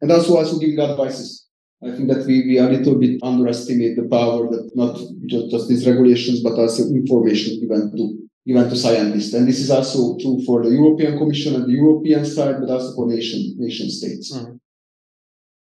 and 0.00 0.10
also 0.10 0.36
also 0.36 0.58
giving 0.58 0.80
advices. 0.80 1.46
I 1.82 1.94
think 1.94 2.08
that 2.08 2.26
we, 2.26 2.42
we 2.46 2.58
a 2.58 2.64
little 2.64 2.96
bit 2.98 3.20
underestimate 3.22 3.96
the 3.96 4.08
power 4.08 4.50
that 4.50 4.70
not 4.74 4.98
just, 5.26 5.50
just 5.50 5.68
these 5.68 5.86
regulations, 5.86 6.40
but 6.42 6.58
also 6.58 6.82
information 6.88 7.60
given 7.60 7.96
to 7.96 8.28
given 8.46 8.68
to 8.68 8.76
scientists. 8.76 9.34
And 9.34 9.46
this 9.46 9.60
is 9.60 9.70
also 9.70 10.16
true 10.18 10.42
for 10.44 10.64
the 10.64 10.70
European 10.70 11.18
Commission 11.18 11.54
and 11.54 11.66
the 11.66 11.74
European 11.74 12.24
side, 12.24 12.56
but 12.60 12.70
also 12.70 12.94
for 12.94 13.06
nation 13.06 13.54
nation 13.58 13.90
states. 13.90 14.34
Mm-hmm. 14.34 14.56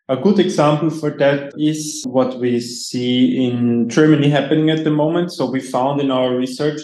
A 0.10 0.18
good 0.18 0.38
example 0.38 0.89
for 0.89 1.12
that 1.12 1.54
is 1.58 2.04
what 2.06 2.38
we 2.38 2.60
see 2.60 3.46
in 3.46 3.88
Germany 3.88 4.30
happening 4.30 4.70
at 4.70 4.84
the 4.84 4.92
moment. 4.92 5.32
So 5.32 5.50
we 5.50 5.62
found 5.62 6.02
in 6.02 6.12
our 6.12 6.36
research, 6.36 6.82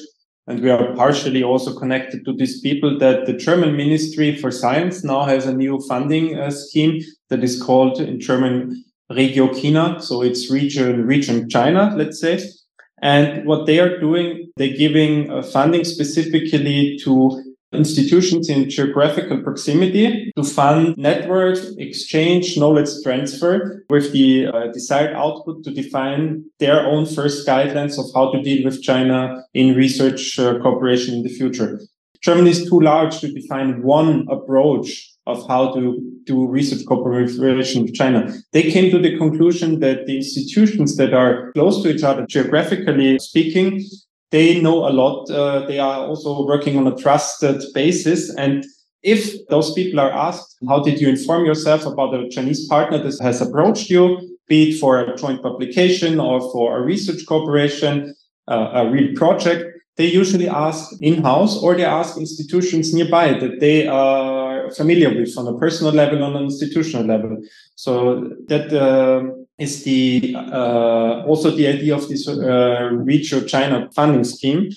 and 0.47 0.61
we 0.61 0.69
are 0.69 0.95
partially 0.95 1.43
also 1.43 1.77
connected 1.77 2.23
to 2.23 2.33
these 2.33 2.61
people, 2.61 2.97
that 2.99 3.25
the 3.25 3.33
German 3.33 3.75
Ministry 3.75 4.37
for 4.37 4.51
Science 4.51 5.03
now 5.03 5.25
has 5.25 5.45
a 5.45 5.53
new 5.53 5.81
funding 5.81 6.39
uh, 6.39 6.49
scheme 6.49 7.01
that 7.27 7.43
is 7.43 7.61
called 7.61 7.99
in 7.99 8.21
German 8.21 8.85
Regio 9.09 9.53
China. 9.53 10.01
So 10.01 10.21
it's 10.21 10.49
region, 10.49 11.05
region 11.05 11.49
China, 11.49 11.93
let's 11.97 12.21
say. 12.21 12.39
And 13.01 13.45
what 13.45 13.65
they 13.65 13.79
are 13.79 13.99
doing, 13.99 14.49
they're 14.55 14.77
giving 14.77 15.29
uh, 15.29 15.41
funding 15.41 15.83
specifically 15.83 16.97
to 17.03 17.48
institutions 17.71 18.49
in 18.49 18.69
geographical 18.69 19.41
proximity 19.41 20.31
to 20.35 20.43
fund 20.43 20.95
network 20.97 21.57
exchange, 21.77 22.57
knowledge 22.57 22.89
transfer 23.03 23.85
with 23.89 24.11
the 24.11 24.47
uh, 24.47 24.67
desired 24.73 25.15
output 25.15 25.63
to 25.63 25.71
define 25.71 26.43
their 26.59 26.85
own 26.85 27.05
first 27.05 27.47
guidelines 27.47 27.99
of 27.99 28.05
how 28.13 28.31
to 28.31 28.41
deal 28.41 28.65
with 28.65 28.81
China 28.81 29.43
in 29.53 29.75
research 29.75 30.39
uh, 30.39 30.57
cooperation 30.59 31.15
in 31.15 31.23
the 31.23 31.29
future. 31.29 31.79
Germany 32.21 32.49
is 32.49 32.69
too 32.69 32.81
large 32.81 33.19
to 33.19 33.31
define 33.31 33.81
one 33.81 34.27
approach 34.29 35.09
of 35.25 35.47
how 35.47 35.73
to 35.73 36.01
do 36.25 36.47
research 36.47 36.85
cooperation 36.85 37.83
with 37.83 37.93
China. 37.93 38.33
They 38.51 38.71
came 38.71 38.91
to 38.91 38.99
the 38.99 39.17
conclusion 39.17 39.79
that 39.79 40.05
the 40.05 40.17
institutions 40.17 40.97
that 40.97 41.13
are 41.13 41.51
close 41.53 41.81
to 41.83 41.89
each 41.89 42.03
other, 42.03 42.25
geographically 42.25 43.19
speaking, 43.19 43.81
they 44.31 44.61
know 44.61 44.87
a 44.87 44.91
lot. 44.91 45.29
Uh, 45.29 45.65
they 45.65 45.79
are 45.79 46.05
also 46.07 46.45
working 46.45 46.77
on 46.77 46.87
a 46.87 46.95
trusted 46.95 47.63
basis. 47.73 48.33
And 48.35 48.65
if 49.01 49.47
those 49.47 49.73
people 49.73 49.99
are 49.99 50.11
asked, 50.11 50.57
how 50.67 50.81
did 50.81 50.99
you 50.99 51.09
inform 51.09 51.45
yourself 51.45 51.85
about 51.85 52.13
a 52.13 52.29
Chinese 52.29 52.67
partner 52.67 52.97
that 52.97 53.17
has 53.21 53.41
approached 53.41 53.89
you, 53.89 54.37
be 54.47 54.69
it 54.69 54.79
for 54.79 54.99
a 54.99 55.15
joint 55.15 55.41
publication 55.41 56.19
or 56.19 56.41
for 56.51 56.77
a 56.77 56.81
research 56.81 57.25
cooperation, 57.25 58.15
uh, 58.47 58.71
a 58.73 58.89
real 58.89 59.15
project, 59.15 59.63
they 59.97 60.05
usually 60.05 60.47
ask 60.47 60.91
in-house 61.01 61.61
or 61.61 61.75
they 61.75 61.85
ask 61.85 62.17
institutions 62.17 62.93
nearby 62.93 63.33
that 63.33 63.59
they 63.59 63.85
are 63.85 64.71
familiar 64.71 65.09
with 65.09 65.37
on 65.37 65.47
a 65.47 65.57
personal 65.57 65.93
level, 65.93 66.23
on 66.23 66.35
an 66.35 66.43
institutional 66.43 67.05
level. 67.05 67.37
So 67.75 68.31
that 68.47 68.71
uh, 68.73 69.23
is 69.59 69.83
the 69.83 70.35
uh, 70.35 71.23
also 71.25 71.51
the 71.51 71.67
idea 71.67 71.95
of 71.95 72.07
this 72.07 72.27
uh, 72.27 72.89
Regio 72.93 73.41
China 73.41 73.89
funding 73.93 74.23
scheme. 74.23 74.69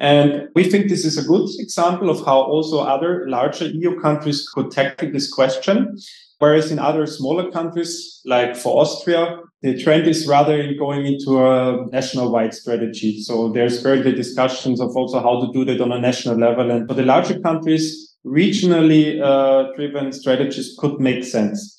And 0.00 0.48
we 0.54 0.64
think 0.64 0.88
this 0.88 1.04
is 1.04 1.18
a 1.18 1.26
good 1.26 1.48
example 1.58 2.08
of 2.08 2.24
how 2.24 2.40
also 2.40 2.80
other 2.80 3.28
larger 3.28 3.66
EU 3.66 3.98
countries 4.00 4.48
could 4.48 4.70
tackle 4.70 5.10
this 5.10 5.32
question. 5.32 5.98
Whereas 6.38 6.70
in 6.70 6.78
other 6.78 7.04
smaller 7.06 7.50
countries, 7.50 8.20
like 8.24 8.56
for 8.56 8.80
Austria, 8.80 9.40
the 9.62 9.76
trend 9.82 10.06
is 10.06 10.28
rather 10.28 10.60
in 10.60 10.78
going 10.78 11.04
into 11.04 11.44
a 11.44 11.84
national 11.90 12.30
wide 12.30 12.54
strategy. 12.54 13.20
So 13.22 13.50
there's 13.50 13.82
currently 13.82 14.12
discussions 14.12 14.80
of 14.80 14.96
also 14.96 15.20
how 15.20 15.40
to 15.44 15.52
do 15.52 15.64
that 15.64 15.80
on 15.80 15.90
a 15.90 16.00
national 16.00 16.36
level. 16.36 16.70
And 16.70 16.86
for 16.86 16.94
the 16.94 17.02
larger 17.02 17.40
countries, 17.40 18.16
regionally 18.24 19.20
uh, 19.20 19.74
driven 19.74 20.12
strategies 20.12 20.76
could 20.78 21.00
make 21.00 21.24
sense. 21.24 21.77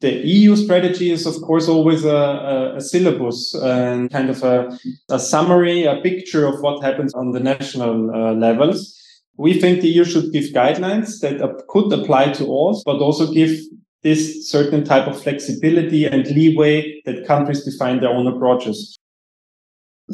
The 0.00 0.12
EU 0.26 0.56
strategy 0.56 1.10
is, 1.10 1.26
of 1.26 1.40
course, 1.42 1.68
always 1.68 2.04
a, 2.04 2.14
a, 2.14 2.76
a 2.76 2.80
syllabus 2.80 3.54
and 3.54 4.10
kind 4.10 4.28
of 4.28 4.42
a, 4.42 4.78
a, 5.08 5.18
summary, 5.18 5.84
a 5.84 6.00
picture 6.02 6.46
of 6.46 6.60
what 6.60 6.84
happens 6.84 7.14
on 7.14 7.32
the 7.32 7.40
national 7.40 8.10
uh, 8.10 8.34
levels. 8.34 8.94
We 9.38 9.58
think 9.58 9.80
the 9.80 9.88
EU 9.88 10.04
should 10.04 10.32
give 10.32 10.52
guidelines 10.52 11.20
that 11.20 11.40
could 11.68 11.92
apply 11.92 12.32
to 12.32 12.44
all, 12.44 12.82
but 12.84 12.98
also 12.98 13.32
give 13.32 13.58
this 14.02 14.50
certain 14.50 14.84
type 14.84 15.06
of 15.06 15.20
flexibility 15.20 16.04
and 16.04 16.26
leeway 16.26 17.00
that 17.06 17.26
countries 17.26 17.64
define 17.64 18.00
their 18.00 18.10
own 18.10 18.26
approaches. 18.26 18.98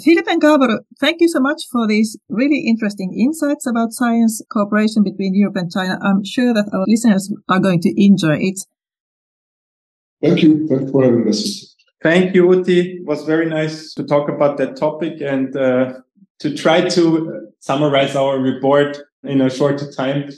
Philipp 0.02 0.26
and 0.26 0.40
Gábor, 0.40 0.78
thank 0.98 1.20
you 1.20 1.28
so 1.28 1.38
much 1.38 1.64
for 1.70 1.86
these 1.86 2.16
really 2.30 2.64
interesting 2.66 3.12
insights 3.12 3.66
about 3.66 3.92
science 3.92 4.40
cooperation 4.50 5.02
between 5.02 5.34
Europe 5.34 5.56
and 5.56 5.70
China. 5.70 5.98
I'm 6.00 6.24
sure 6.24 6.54
that 6.54 6.70
our 6.72 6.84
listeners 6.86 7.30
are 7.50 7.60
going 7.60 7.80
to 7.82 7.92
enjoy 8.02 8.38
it. 8.40 8.60
Thank 10.22 10.42
you. 10.42 10.68
Thanks 10.68 10.90
for 10.90 11.04
having 11.04 11.28
us. 11.28 11.74
Thank 12.02 12.34
you, 12.34 12.46
Outi. 12.46 13.00
It 13.00 13.04
was 13.04 13.24
very 13.24 13.46
nice 13.46 13.92
to 13.94 14.04
talk 14.04 14.28
about 14.28 14.56
that 14.58 14.76
topic 14.76 15.20
and 15.20 15.56
uh, 15.56 15.94
to 16.40 16.56
try 16.56 16.88
to 16.88 17.48
summarize 17.58 18.16
our 18.16 18.38
report 18.38 18.98
in 19.24 19.40
a 19.40 19.50
shorter 19.50 19.90
time. 19.90 20.30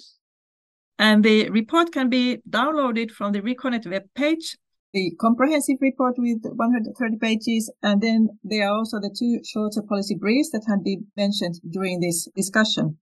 And 0.99 1.25
the 1.25 1.51
report 1.51 1.92
can 1.92 2.09
be 2.09 2.38
downloaded 2.49 3.11
from 3.11 3.33
the 3.33 3.40
Reconnect 3.40 3.90
web 3.90 4.05
page, 4.14 4.57
the 4.92 5.12
comprehensive 5.20 5.77
report 5.81 6.14
with 6.18 6.40
130 6.42 7.16
pages. 7.18 7.70
And 7.83 8.01
then 8.01 8.29
there 8.44 8.68
are 8.68 8.79
also 8.79 9.01
the 9.01 9.14
two 9.18 9.40
shorter 9.44 9.83
policy 9.83 10.14
briefs 10.14 10.51
that 10.53 10.64
have 10.68 10.85
been 10.85 11.07
mentioned 11.16 11.61
during 11.68 12.01
this 12.01 12.29
discussion. 12.37 12.97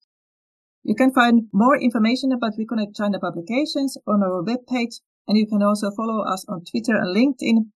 You 0.85 0.95
can 0.95 1.13
find 1.13 1.49
more 1.53 1.77
information 1.77 2.33
about 2.33 2.55
Reconnect 2.59 2.97
China 2.97 3.21
publications 3.21 3.97
on 4.07 4.23
our 4.23 4.43
webpage, 4.43 5.01
and 5.29 5.37
you 5.37 5.47
can 5.47 5.63
also 5.63 5.91
follow 5.91 6.23
us 6.25 6.45
on 6.49 6.65
Twitter 6.65 6.97
and 6.97 7.15
LinkedIn. 7.15 7.67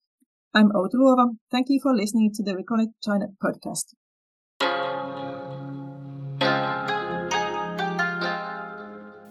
I'm 0.55 0.71
Outi. 0.71 1.37
Thank 1.51 1.67
you 1.69 1.81
for 1.83 1.95
listening 1.95 2.33
to 2.35 2.43
the 2.43 2.53
Reconnect 2.53 2.93
China 3.05 3.27
podcast. 3.43 3.95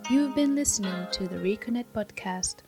You've 0.09 0.35
been 0.35 0.53
listening 0.55 1.07
to 1.13 1.27
the 1.27 1.37
Reconnect 1.37 1.91
podcast. 1.93 2.64